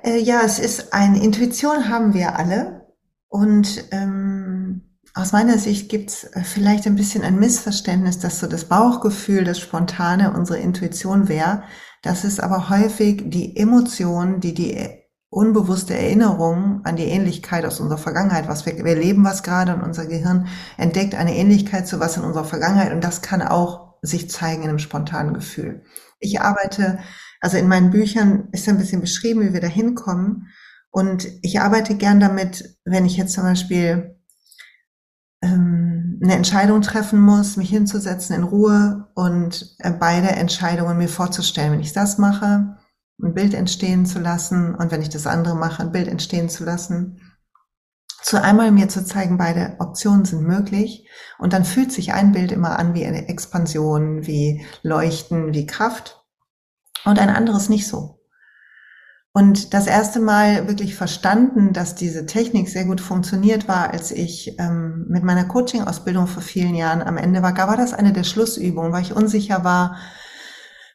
[0.04, 2.88] Äh, ja, es ist eine Intuition haben wir alle
[3.28, 8.48] und ähm, aus meiner Sicht gibt es äh, vielleicht ein bisschen ein Missverständnis, dass so
[8.48, 11.64] das Bauchgefühl, das Spontane unsere Intuition wäre.
[12.02, 17.98] Das ist aber häufig die Emotion, die die unbewusste Erinnerung an die Ähnlichkeit aus unserer
[17.98, 20.48] Vergangenheit, was wir, wir leben was gerade und unser Gehirn
[20.78, 24.70] entdeckt eine Ähnlichkeit zu was in unserer Vergangenheit und das kann auch sich zeigen in
[24.70, 25.84] einem spontanen Gefühl.
[26.20, 27.00] Ich arbeite,
[27.40, 30.48] also in meinen Büchern ist ein bisschen beschrieben, wie wir da hinkommen.
[30.90, 34.20] Und ich arbeite gern damit, wenn ich jetzt zum Beispiel
[35.42, 35.91] ähm,
[36.22, 41.72] eine Entscheidung treffen muss, mich hinzusetzen in Ruhe und äh, beide Entscheidungen mir vorzustellen.
[41.72, 42.78] Wenn ich das mache,
[43.22, 46.64] ein Bild entstehen zu lassen und wenn ich das andere mache, ein Bild entstehen zu
[46.64, 47.22] lassen.
[48.24, 51.10] Zu einmal mir zu zeigen, beide Optionen sind möglich
[51.40, 56.24] und dann fühlt sich ein Bild immer an wie eine Expansion, wie Leuchten, wie Kraft
[57.04, 58.21] und ein anderes nicht so.
[59.34, 64.60] Und das erste Mal wirklich verstanden, dass diese Technik sehr gut funktioniert war, als ich
[64.60, 68.92] ähm, mit meiner Coaching-Ausbildung vor vielen Jahren am Ende war, war das eine der Schlussübungen,
[68.92, 69.96] weil ich unsicher war,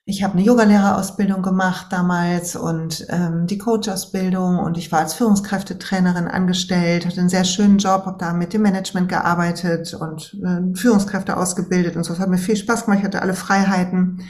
[0.09, 6.29] ich habe eine Yogalehrerausbildung gemacht damals und ähm, die Coach-Ausbildung und ich war als Führungskräftetrainerin
[6.29, 11.37] angestellt, hatte einen sehr schönen Job, habe da mit dem Management gearbeitet und äh, Führungskräfte
[11.37, 12.13] ausgebildet und so.
[12.13, 14.21] Es hat mir viel Spaß gemacht, ich hatte alle Freiheiten,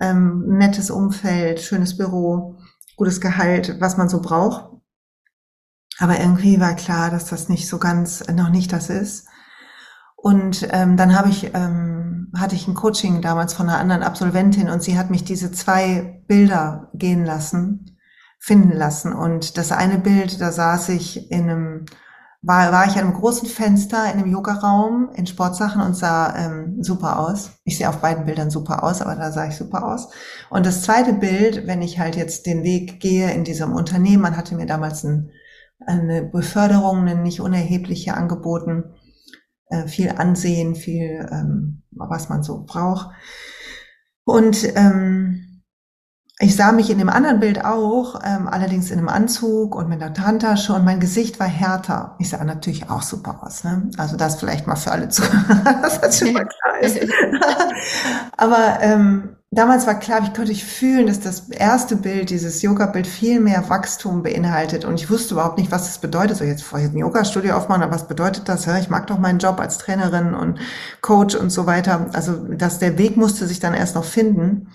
[0.00, 2.56] ähm, nettes Umfeld, schönes Büro,
[3.00, 4.76] gutes Gehalt, was man so braucht.
[5.98, 9.26] Aber irgendwie war klar, dass das nicht so ganz, noch nicht das ist.
[10.16, 14.68] Und ähm, dann habe ich, ähm, hatte ich ein Coaching damals von einer anderen Absolventin
[14.68, 17.98] und sie hat mich diese zwei Bilder gehen lassen,
[18.38, 19.14] finden lassen.
[19.14, 21.86] Und das eine Bild, da saß ich in einem,
[22.42, 26.82] war, war ich an einem großen Fenster in einem Yoga-Raum in Sportsachen und sah ähm,
[26.82, 27.52] super aus.
[27.64, 30.08] Ich sehe auf beiden Bildern super aus, aber da sah ich super aus.
[30.48, 34.36] Und das zweite Bild, wenn ich halt jetzt den Weg gehe in diesem Unternehmen, man
[34.36, 35.30] hatte mir damals ein,
[35.86, 38.94] eine Beförderung, eine nicht unerhebliche angeboten
[39.70, 43.10] äh, viel Ansehen, viel, ähm, was man so braucht.
[44.24, 45.49] Und ähm,
[46.42, 50.02] ich sah mich in dem anderen Bild auch, ähm, allerdings in einem Anzug und mit
[50.02, 52.14] einer Handtasche und mein Gesicht war härter.
[52.18, 53.62] Ich sah natürlich auch super aus.
[53.62, 53.90] Ne?
[53.98, 55.22] Also das vielleicht mal für alle zu,
[56.00, 56.98] das schon mal klar ist.
[58.38, 63.06] Aber ähm, damals war klar, ich konnte ich fühlen, dass das erste Bild, dieses Yoga-Bild,
[63.06, 64.86] viel mehr Wachstum beinhaltet.
[64.86, 66.38] Und ich wusste überhaupt nicht, was das bedeutet.
[66.38, 68.66] So jetzt vorher ein Yoga-Studio aufmachen, aber was bedeutet das?
[68.66, 70.58] Ich mag doch meinen Job als Trainerin und
[71.02, 72.06] Coach und so weiter.
[72.14, 74.68] Also, dass der Weg musste sich dann erst noch finden.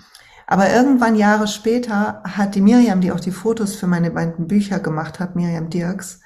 [0.47, 4.79] Aber irgendwann Jahre später hat die Miriam, die auch die Fotos für meine beiden Bücher
[4.79, 6.21] gemacht hat, Miriam Dirks,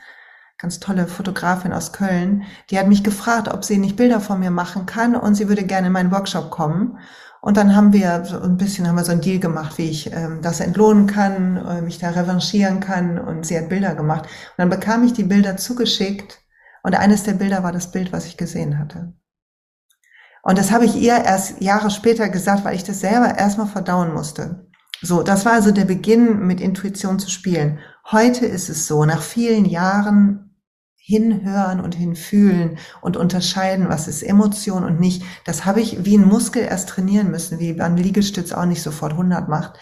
[0.58, 4.52] ganz tolle Fotografin aus Köln, die hat mich gefragt, ob sie nicht Bilder von mir
[4.52, 7.00] machen kann und sie würde gerne in meinen Workshop kommen.
[7.42, 10.12] Und dann haben wir so ein bisschen haben wir so ein Deal gemacht, wie ich
[10.12, 13.18] ähm, das entlohnen kann, äh, mich da revanchieren kann.
[13.18, 14.26] Und sie hat Bilder gemacht.
[14.26, 16.40] Und dann bekam ich die Bilder zugeschickt.
[16.84, 19.14] Und eines der Bilder war das Bild, was ich gesehen hatte.
[20.44, 24.14] Und das habe ich ihr erst Jahre später gesagt, weil ich das selber erstmal verdauen
[24.14, 24.68] musste.
[25.02, 27.80] So, das war also der Beginn, mit Intuition zu spielen.
[28.12, 30.50] Heute ist es so, nach vielen Jahren
[31.10, 35.24] hinhören und hinfühlen und unterscheiden, was ist Emotion und nicht.
[35.46, 39.14] Das habe ich wie ein Muskel erst trainieren müssen, wie man Liegestütz auch nicht sofort
[39.14, 39.80] 100 macht.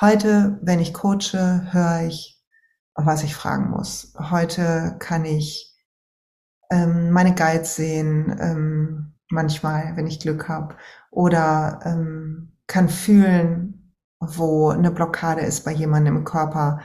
[0.00, 2.40] Heute, wenn ich coache, höre ich,
[2.94, 4.14] was ich fragen muss.
[4.30, 5.76] Heute kann ich
[6.70, 10.76] ähm, meine Guides sehen, ähm, manchmal, wenn ich Glück habe,
[11.10, 16.80] oder ähm, kann fühlen, wo eine Blockade ist bei jemandem im Körper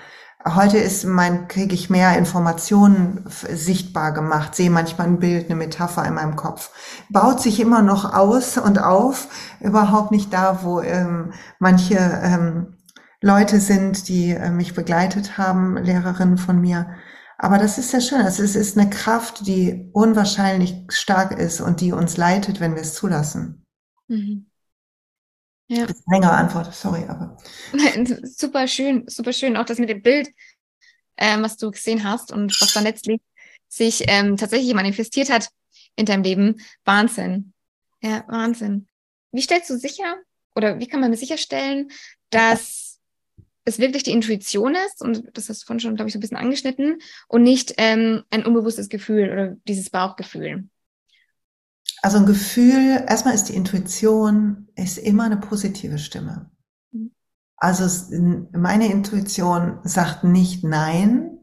[0.48, 6.06] Heute ist mein, kriege ich mehr Informationen sichtbar gemacht, sehe manchmal ein Bild, eine Metapher
[6.06, 6.70] in meinem Kopf.
[7.10, 9.28] Baut sich immer noch aus und auf,
[9.60, 12.76] überhaupt nicht da, wo ähm, manche ähm,
[13.22, 16.92] Leute sind, die äh, mich begleitet haben, Lehrerinnen von mir.
[17.38, 18.22] Aber das ist sehr schön.
[18.22, 22.82] Es ist, ist eine Kraft, die unwahrscheinlich stark ist und die uns leitet, wenn wir
[22.82, 23.66] es zulassen.
[24.08, 24.50] Mhm.
[25.68, 25.86] Ja.
[25.86, 27.38] Das ist eine längere Antwort, sorry, aber.
[28.24, 29.58] super schön, super schön.
[29.58, 30.30] Auch das mit dem Bild,
[31.18, 33.22] ähm, was du gesehen hast und was dann letztlich
[33.68, 35.50] sich ähm, tatsächlich manifestiert hat
[35.96, 36.62] in deinem Leben.
[36.84, 37.54] Wahnsinn.
[38.02, 38.88] Ja, Wahnsinn.
[39.32, 40.18] Wie stellst du sicher
[40.56, 41.92] oder wie kann man sicherstellen,
[42.30, 42.85] dass
[43.66, 46.22] es wirklich die Intuition ist, und das hast du vorhin schon, glaube ich, so ein
[46.22, 50.70] bisschen angeschnitten, und nicht ähm, ein unbewusstes Gefühl oder dieses Bauchgefühl?
[52.02, 56.52] Also ein Gefühl, erstmal ist die Intuition, ist immer eine positive Stimme.
[56.92, 57.12] Mhm.
[57.58, 57.88] Also
[58.52, 61.40] meine Intuition sagt nicht nein,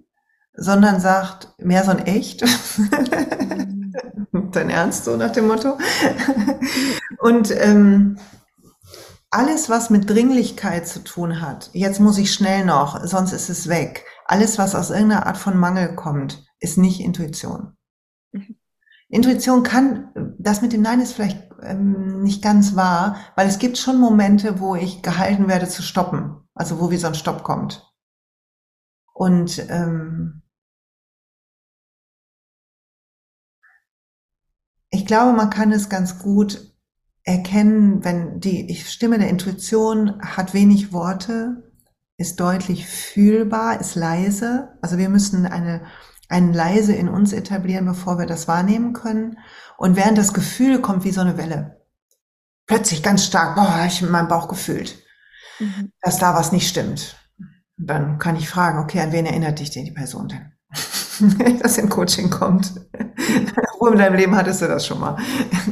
[0.55, 2.43] sondern sagt mehr so ein echt.
[2.79, 3.93] Mhm.
[4.53, 5.79] Dein Ernst, so nach dem Motto.
[7.19, 8.19] Und ähm,
[9.33, 13.67] alles, was mit Dringlichkeit zu tun hat, jetzt muss ich schnell noch, sonst ist es
[13.69, 14.05] weg.
[14.27, 17.75] Alles, was aus irgendeiner Art von Mangel kommt, ist nicht Intuition.
[18.33, 18.57] Mhm.
[19.09, 23.79] Intuition kann, das mit dem Nein ist vielleicht ähm, nicht ganz wahr, weil es gibt
[23.79, 27.91] schon Momente, wo ich gehalten werde zu stoppen, also wo wie so ein Stopp kommt.
[29.15, 30.43] Und ähm,
[34.91, 36.72] ich glaube, man kann es ganz gut
[37.25, 41.73] erkennen, wenn die Stimme der Intuition hat wenig Worte,
[42.17, 44.77] ist deutlich fühlbar, ist leise.
[44.81, 45.83] Also wir müssen eine,
[46.29, 49.39] ein leise in uns etablieren, bevor wir das wahrnehmen können.
[49.77, 51.81] Und während das Gefühl kommt wie so eine Welle.
[52.67, 54.97] Plötzlich ganz stark, boah, ich in meinem Bauch gefühlt,
[55.59, 55.93] mhm.
[56.01, 57.17] dass da was nicht stimmt.
[57.77, 60.52] dann kann ich fragen, okay, an wen erinnert dich denn die Person denn?
[61.63, 62.73] dass in Coaching kommt.
[63.79, 65.17] Wo in deinem Leben hattest du das schon mal?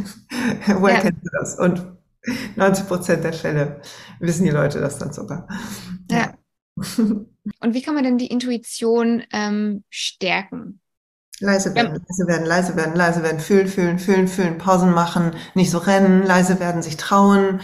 [0.66, 1.00] Woher ja.
[1.00, 1.58] kennst du das?
[1.58, 1.86] Und
[2.56, 3.80] 90 Prozent der Fälle
[4.18, 5.48] wissen die Leute das dann sogar.
[6.10, 6.34] Ja.
[6.76, 10.80] Und wie kann man denn die Intuition ähm, stärken?
[11.40, 12.00] Leise werden, ja.
[12.06, 16.22] leise werden, leise werden, leise werden, fühlen, fühlen, fühlen, fühlen, Pausen machen, nicht so rennen,
[16.22, 17.60] leise werden, sich trauen.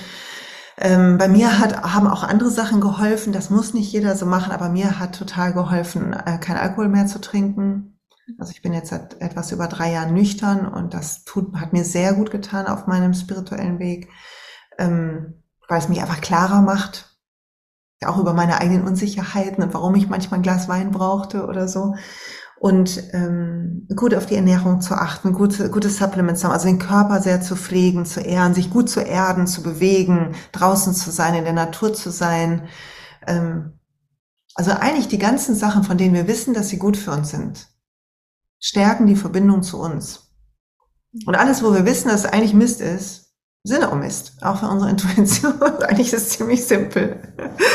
[0.79, 3.33] Ähm, bei mir hat, haben auch andere Sachen geholfen.
[3.33, 7.07] Das muss nicht jeder so machen, aber mir hat total geholfen, äh, kein Alkohol mehr
[7.07, 7.99] zu trinken.
[8.39, 11.85] Also ich bin jetzt seit etwas über drei Jahren nüchtern und das tut, hat mir
[11.85, 14.09] sehr gut getan auf meinem spirituellen Weg,
[14.79, 17.17] ähm, weil es mich einfach klarer macht,
[18.05, 21.95] auch über meine eigenen Unsicherheiten und warum ich manchmal ein Glas Wein brauchte oder so.
[22.59, 27.21] Und ähm, gut auf die Ernährung zu achten, gute, gute Supplements haben, also den Körper
[27.21, 31.45] sehr zu pflegen, zu ehren, sich gut zu erden, zu bewegen, draußen zu sein, in
[31.45, 32.69] der Natur zu sein.
[33.27, 33.79] Ähm,
[34.55, 37.69] also eigentlich die ganzen Sachen, von denen wir wissen, dass sie gut für uns sind
[38.61, 40.33] stärken die Verbindung zu uns.
[41.25, 43.26] Und alles, wo wir wissen, dass es eigentlich Mist ist,
[43.67, 45.61] Sinne um Mist, auch für unsere Intuition.
[45.83, 47.21] eigentlich ist es ziemlich simpel.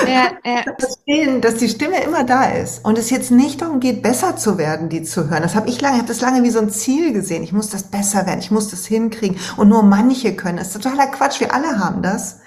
[0.08, 0.64] Ja, ja.
[0.80, 4.58] Verstehen, dass die Stimme immer da ist und es jetzt nicht darum geht, besser zu
[4.58, 5.44] werden, die zu hören.
[5.44, 7.44] Das habe ich lange, ich habe das lange wie so ein Ziel gesehen.
[7.44, 10.58] Ich muss das besser werden, ich muss das hinkriegen und nur manche können.
[10.58, 11.39] Das ist totaler Quatsch.
[11.39, 12.39] Wir alle haben das.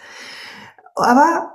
[0.94, 1.52] Aber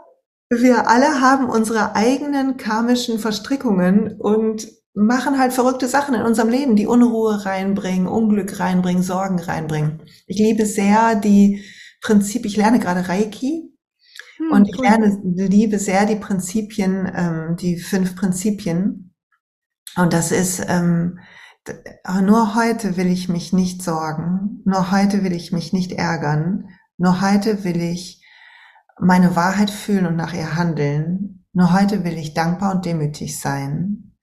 [0.49, 6.75] wir alle haben unsere eigenen karmischen Verstrickungen und machen halt verrückte Sachen in unserem Leben,
[6.75, 10.01] die Unruhe reinbringen, Unglück reinbringen, Sorgen reinbringen.
[10.27, 11.63] Ich liebe sehr die
[12.01, 13.71] Prinzip, ich lerne gerade Reiki
[14.37, 14.85] hm, und ich cool.
[14.85, 19.13] lerne, liebe sehr die Prinzipien, ähm, die fünf Prinzipien.
[19.95, 21.19] Und das ist, ähm,
[22.21, 27.21] nur heute will ich mich nicht sorgen, nur heute will ich mich nicht ärgern, nur
[27.21, 28.25] heute will ich
[28.99, 34.15] meine Wahrheit fühlen und nach ihr handeln, nur heute will ich dankbar und demütig sein,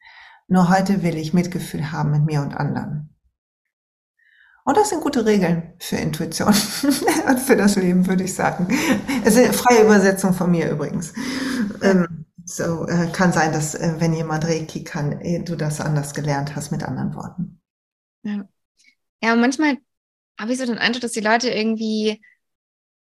[0.48, 3.15] nur heute will ich Mitgefühl haben mit mir und anderen.
[4.66, 6.48] Und das sind gute Regeln für Intuition
[7.28, 8.66] und für das Leben, würde ich sagen.
[9.24, 11.14] Es ist eine freie Übersetzung von mir übrigens.
[11.82, 16.14] Ähm, so äh, kann sein, dass äh, wenn jemand Reiki kann, äh, du das anders
[16.14, 17.60] gelernt hast mit anderen Worten.
[18.24, 18.48] Ja,
[19.22, 19.76] ja manchmal
[20.36, 22.20] habe ich so den Eindruck, dass die Leute irgendwie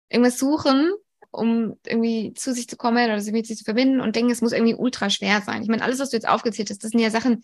[0.10, 0.92] irgendwas suchen
[1.32, 4.42] um irgendwie zu sich zu kommen oder sich mit sich zu verbinden und denken, es
[4.42, 5.64] muss irgendwie ultra schwer sein.
[5.64, 7.44] Ich meine, alles, was du jetzt aufgezählt hast, das sind ja Sachen,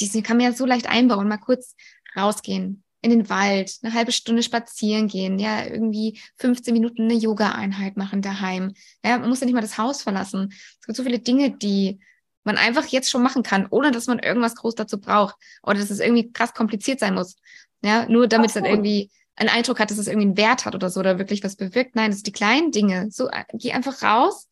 [0.00, 1.28] die kann man ja so leicht einbauen.
[1.28, 1.76] Mal kurz
[2.16, 7.96] rausgehen in den Wald, eine halbe Stunde spazieren gehen, ja, irgendwie 15 Minuten eine Yoga-Einheit
[7.96, 8.74] machen daheim.
[9.04, 10.52] Ja, man muss ja nicht mal das Haus verlassen.
[10.80, 12.00] Es gibt so viele Dinge, die
[12.42, 15.90] man einfach jetzt schon machen kann, ohne dass man irgendwas groß dazu braucht oder dass
[15.90, 17.36] es irgendwie krass kompliziert sein muss.
[17.82, 20.74] Ja, nur damit es dann irgendwie einen Eindruck hat, dass es irgendwie einen Wert hat
[20.74, 21.94] oder so oder wirklich was bewirkt.
[21.94, 23.08] Nein, das sind die kleinen Dinge.
[23.10, 24.48] So, äh, geh einfach raus,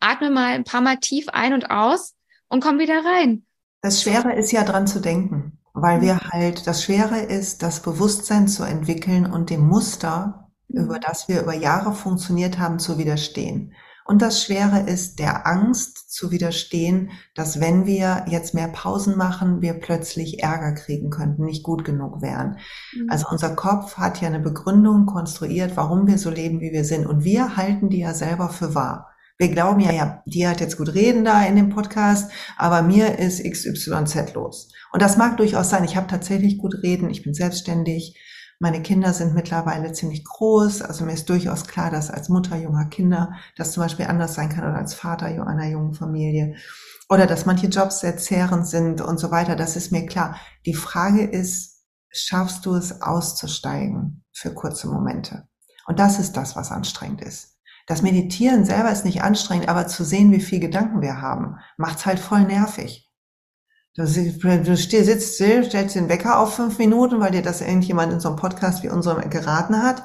[0.00, 2.14] atme mal ein paar Mal tief ein und aus
[2.48, 3.46] und komm wieder rein.
[3.80, 8.46] Das Schwere ist ja dran zu denken, weil wir halt, das Schwere ist, das Bewusstsein
[8.46, 11.00] zu entwickeln und dem Muster, über mhm.
[11.00, 13.74] das wir über Jahre funktioniert haben, zu widerstehen.
[14.06, 19.62] Und das Schwere ist der Angst zu widerstehen, dass wenn wir jetzt mehr Pausen machen,
[19.62, 22.58] wir plötzlich Ärger kriegen könnten, nicht gut genug wären.
[22.94, 23.10] Mhm.
[23.10, 27.06] Also unser Kopf hat ja eine Begründung konstruiert, warum wir so leben, wie wir sind.
[27.06, 29.13] Und wir halten die ja selber für wahr.
[29.36, 33.18] Wir glauben ja, ja, die hat jetzt gut reden da in dem Podcast, aber mir
[33.18, 34.72] ist XYZ los.
[34.92, 35.84] Und das mag durchaus sein.
[35.84, 37.10] Ich habe tatsächlich gut reden.
[37.10, 38.16] Ich bin selbstständig.
[38.60, 42.86] Meine Kinder sind mittlerweile ziemlich groß, also mir ist durchaus klar, dass als Mutter junger
[42.86, 46.54] Kinder das zum Beispiel anders sein kann oder als Vater einer jungen Familie
[47.08, 49.56] oder dass manche Jobs sehr zehrend sind und so weiter.
[49.56, 50.36] Das ist mir klar.
[50.66, 55.48] Die Frage ist, schaffst du es auszusteigen für kurze Momente?
[55.86, 57.53] Und das ist das, was anstrengend ist.
[57.86, 62.06] Das Meditieren selber ist nicht anstrengend, aber zu sehen, wie viel Gedanken wir haben, macht's
[62.06, 63.10] halt voll nervig.
[63.96, 68.28] Du, sitzt still, stellst den Wecker auf fünf Minuten, weil dir das irgendjemand in so
[68.28, 70.02] einem Podcast wie unserem geraten hat.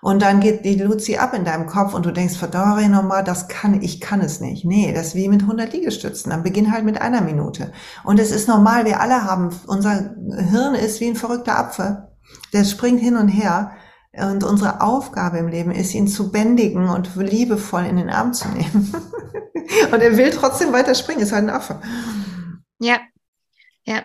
[0.00, 3.48] Und dann geht die Luzi ab in deinem Kopf und du denkst, verdammt nochmal, das
[3.48, 4.64] kann, ich kann es nicht.
[4.64, 6.30] Nee, das ist wie mit 100 Liegestützen.
[6.30, 7.72] Dann beginn halt mit einer Minute.
[8.04, 10.14] Und es ist normal, wir alle haben, unser
[10.50, 12.08] Hirn ist wie ein verrückter Apfel.
[12.52, 13.72] Der springt hin und her.
[14.12, 18.48] Und unsere Aufgabe im Leben ist, ihn zu bändigen und liebevoll in den Arm zu
[18.48, 18.92] nehmen.
[19.92, 21.80] und er will trotzdem weiter springen, ist halt ein Affe.
[22.78, 23.00] Ja,
[23.84, 24.04] ja,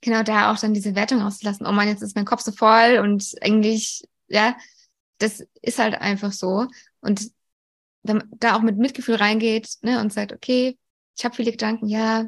[0.00, 1.66] genau da auch dann diese Wertung auszulassen.
[1.66, 4.56] Oh man, jetzt ist mein Kopf so voll und eigentlich, ja,
[5.18, 6.66] das ist halt einfach so.
[7.00, 7.30] Und
[8.02, 10.78] wenn man da auch mit Mitgefühl reingeht ne, und sagt, okay,
[11.16, 12.26] ich habe viele Gedanken, ja,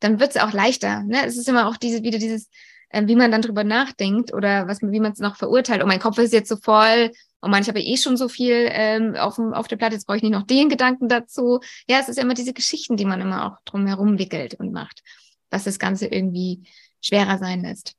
[0.00, 1.02] dann wird es auch leichter.
[1.04, 1.24] Ne?
[1.24, 2.48] Es ist immer auch diese, wieder dieses,
[2.88, 5.82] äh, wie man dann drüber nachdenkt oder was, wie man es noch verurteilt.
[5.82, 7.10] Oh, mein Kopf ist jetzt so voll.
[7.42, 10.06] Oh man, ich habe eh schon so viel ähm, auf, dem, auf der Platte, jetzt
[10.06, 11.60] brauche ich nicht noch den Gedanken dazu.
[11.88, 15.02] Ja, es ist immer diese Geschichten, die man immer auch drum herum wickelt und macht,
[15.50, 16.62] was das Ganze irgendwie
[17.02, 17.94] schwerer sein lässt.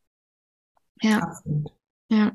[1.02, 1.20] Ja.
[1.20, 1.72] Absolut.
[2.10, 2.32] Ja.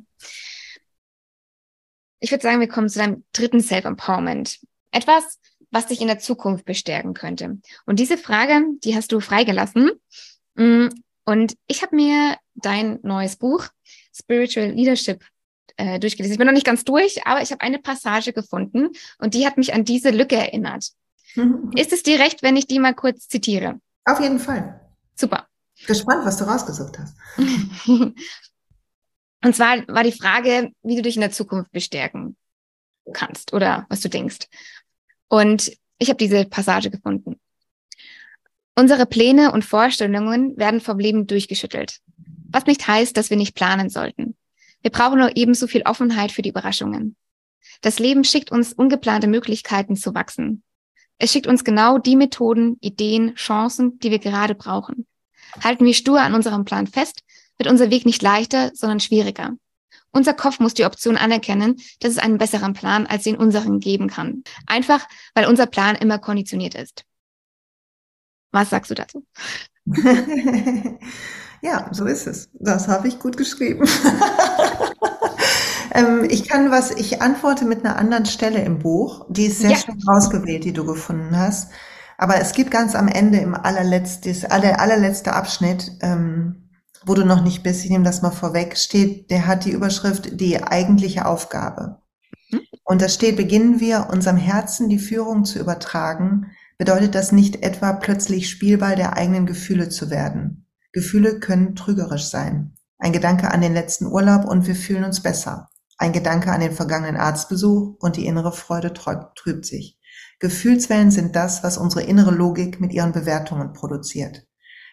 [2.20, 4.60] Ich würde sagen, wir kommen zu deinem dritten Self-Empowerment.
[4.92, 5.40] Etwas,
[5.70, 7.58] was dich in der Zukunft bestärken könnte.
[7.86, 9.90] Und diese Frage, die hast du freigelassen.
[10.54, 10.88] Mm,
[11.24, 13.66] und ich habe mir dein neues Buch
[14.14, 15.24] Spiritual Leadership
[15.76, 16.32] äh, durchgelesen.
[16.32, 19.56] Ich bin noch nicht ganz durch, aber ich habe eine Passage gefunden und die hat
[19.56, 20.90] mich an diese Lücke erinnert.
[21.34, 21.70] Mhm.
[21.76, 23.80] Ist es dir recht, wenn ich die mal kurz zitiere?
[24.04, 24.80] Auf jeden Fall.
[25.14, 25.46] Super.
[25.86, 27.16] Gespannt, was du rausgesucht hast.
[29.44, 32.36] und zwar war die Frage, wie du dich in der Zukunft bestärken
[33.12, 34.46] kannst oder was du denkst.
[35.28, 37.40] Und ich habe diese Passage gefunden.
[38.74, 41.98] Unsere Pläne und Vorstellungen werden vom Leben durchgeschüttelt.
[42.52, 44.36] Was nicht heißt, dass wir nicht planen sollten.
[44.82, 47.16] Wir brauchen nur ebenso viel Offenheit für die Überraschungen.
[47.80, 50.62] Das Leben schickt uns ungeplante Möglichkeiten zu wachsen.
[51.18, 55.06] Es schickt uns genau die Methoden, Ideen, Chancen, die wir gerade brauchen.
[55.62, 57.22] Halten wir stur an unserem Plan fest,
[57.58, 59.52] wird unser Weg nicht leichter, sondern schwieriger.
[60.10, 64.08] Unser Kopf muss die Option anerkennen, dass es einen besseren Plan als den unseren geben
[64.08, 64.44] kann.
[64.66, 67.04] Einfach, weil unser Plan immer konditioniert ist.
[68.50, 69.24] Was sagst du dazu?
[71.62, 72.50] ja, so ist es.
[72.54, 73.86] Das habe ich gut geschrieben.
[75.94, 79.26] ähm, ich kann was, ich antworte mit einer anderen Stelle im Buch.
[79.30, 79.76] Die ist sehr ja.
[79.76, 81.70] schön rausgewählt, die du gefunden hast.
[82.18, 86.62] Aber es gibt ganz am Ende im allerletzten, aller, allerletzte Abschnitt, ähm,
[87.06, 90.40] wo du noch nicht bist, ich nehme das mal vorweg, steht, der hat die Überschrift
[90.40, 92.00] die eigentliche Aufgabe.
[92.50, 92.60] Mhm.
[92.84, 97.92] Und da steht, beginnen wir unserem Herzen die Führung zu übertragen, bedeutet das nicht etwa
[97.92, 100.61] plötzlich Spielball der eigenen Gefühle zu werden.
[100.92, 102.74] Gefühle können trügerisch sein.
[102.98, 105.68] Ein Gedanke an den letzten Urlaub und wir fühlen uns besser.
[105.98, 109.98] Ein Gedanke an den vergangenen Arztbesuch und die innere Freude trübt sich.
[110.38, 114.46] Gefühlswellen sind das, was unsere innere Logik mit ihren Bewertungen produziert.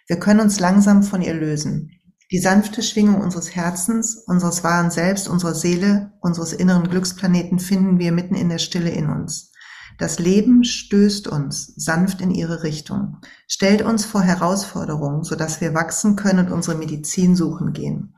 [0.07, 1.91] Wir können uns langsam von ihr lösen.
[2.31, 8.11] Die sanfte Schwingung unseres Herzens, unseres wahren Selbst, unserer Seele, unseres inneren Glücksplaneten finden wir
[8.11, 9.48] mitten in der Stille in uns.
[9.99, 13.17] Das Leben stößt uns sanft in ihre Richtung,
[13.49, 18.15] stellt uns vor Herausforderungen, sodass wir wachsen können und unsere Medizin suchen gehen.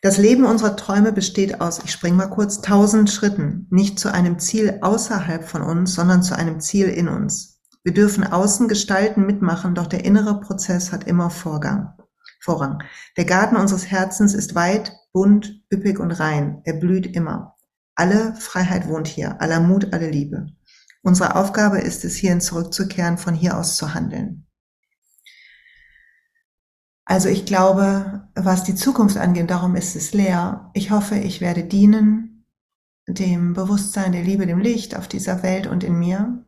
[0.00, 4.38] Das Leben unserer Träume besteht aus, ich spring mal kurz, tausend Schritten, nicht zu einem
[4.38, 7.60] Ziel außerhalb von uns, sondern zu einem Ziel in uns.
[7.84, 11.92] Wir dürfen außen gestalten, mitmachen, doch der innere Prozess hat immer Vorgang.
[12.40, 12.82] Vorrang.
[13.18, 16.62] Der Garten unseres Herzens ist weit, bunt, üppig und rein.
[16.64, 17.51] Er blüht immer.
[17.94, 20.46] Alle Freiheit wohnt hier, aller Mut, alle Liebe.
[21.02, 24.46] Unsere Aufgabe ist es, hierhin zurückzukehren, von hier aus zu handeln.
[27.04, 30.70] Also ich glaube, was die Zukunft angeht, darum ist es leer.
[30.74, 32.46] Ich hoffe, ich werde dienen
[33.08, 36.46] dem Bewusstsein der Liebe, dem Licht auf dieser Welt und in mir.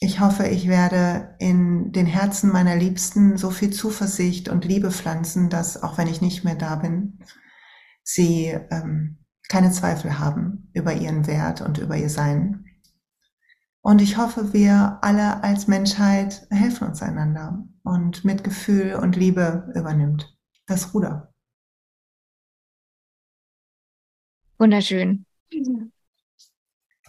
[0.00, 5.48] Ich hoffe, ich werde in den Herzen meiner Liebsten so viel Zuversicht und Liebe pflanzen,
[5.48, 7.20] dass auch wenn ich nicht mehr da bin,
[8.02, 12.64] sie ähm, keine Zweifel haben über ihren Wert und über ihr Sein.
[13.80, 20.34] Und ich hoffe, wir alle als Menschheit helfen uns einander und Mitgefühl und Liebe übernimmt
[20.66, 21.34] das Ruder.
[24.58, 25.26] Wunderschön.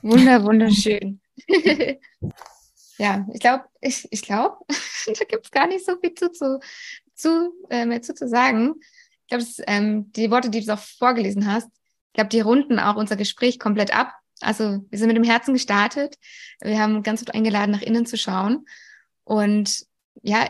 [0.02, 1.22] Wunder, wunderschön.
[2.98, 4.58] ja, ich glaube, ich, ich glaube,
[5.08, 6.60] da gibt es gar nicht so viel zu, zu,
[7.14, 8.76] zu, äh, mehr zu, zu sagen.
[9.22, 11.70] Ich glaube, ähm, die Worte, die du auch vorgelesen hast,
[12.16, 14.14] glaube, die runden auch unser Gespräch komplett ab.
[14.42, 16.16] Also wir sind mit dem Herzen gestartet.
[16.62, 18.66] Wir haben ganz gut eingeladen, nach innen zu schauen.
[19.24, 19.86] Und
[20.22, 20.50] ja,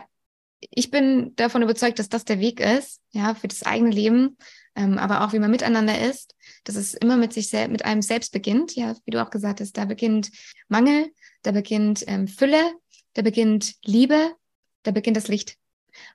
[0.60, 4.36] ich bin davon überzeugt, dass das der Weg ist, ja, für das eigene Leben,
[4.74, 6.34] ähm, aber auch wie man miteinander ist,
[6.64, 9.60] dass es immer mit sich selbst, mit einem selbst beginnt, ja, wie du auch gesagt
[9.60, 10.30] hast, da beginnt
[10.68, 11.10] Mangel,
[11.42, 12.72] da beginnt ähm, Fülle,
[13.14, 14.34] da beginnt Liebe,
[14.82, 15.56] da beginnt das Licht.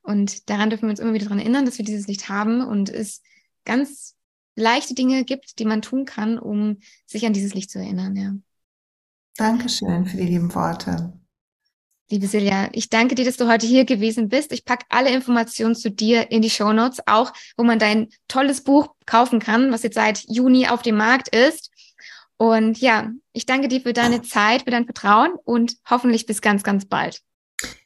[0.04, 2.90] Und daran dürfen wir uns immer wieder daran erinnern, dass wir dieses Licht haben und
[2.90, 3.22] es
[3.66, 4.16] ganz
[4.62, 8.34] leichte Dinge gibt, die man tun kann, um sich an dieses Licht zu erinnern, ja.
[9.38, 11.14] Dankeschön für die lieben Worte.
[12.12, 14.52] Liebe Silja, ich danke dir, dass du heute hier gewesen bist.
[14.52, 18.66] Ich packe alle Informationen zu dir in die Show Notes, auch wo man dein tolles
[18.66, 21.72] Buch kaufen kann, was jetzt seit Juni auf dem Markt ist.
[22.36, 26.64] Und ja, ich danke dir für deine Zeit, für dein Vertrauen und hoffentlich bis ganz,
[26.64, 27.22] ganz bald.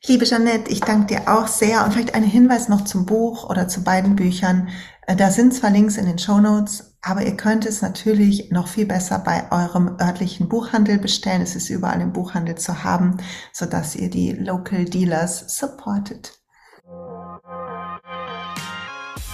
[0.06, 3.68] Liebe Jeanette, ich danke dir auch sehr und vielleicht ein Hinweis noch zum Buch oder
[3.68, 4.70] zu beiden Büchern.
[5.08, 8.68] Äh, da sind zwar Links in den Show Notes, aber ihr könnt es natürlich noch
[8.68, 11.42] viel besser bei eurem örtlichen Buchhandel bestellen.
[11.42, 13.18] Es ist überall im Buchhandel zu haben,
[13.54, 16.34] sodass ihr die Local Dealers supportet.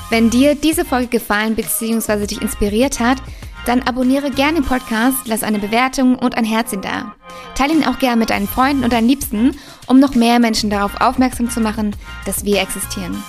[0.09, 2.27] Wenn dir diese Folge gefallen bzw.
[2.27, 3.19] dich inspiriert hat,
[3.65, 7.15] dann abonniere gerne den Podcast, lass eine Bewertung und ein Herzchen da.
[7.55, 9.55] Teile ihn auch gerne mit deinen Freunden und deinen Liebsten,
[9.87, 11.95] um noch mehr Menschen darauf aufmerksam zu machen,
[12.25, 13.23] dass wir existieren.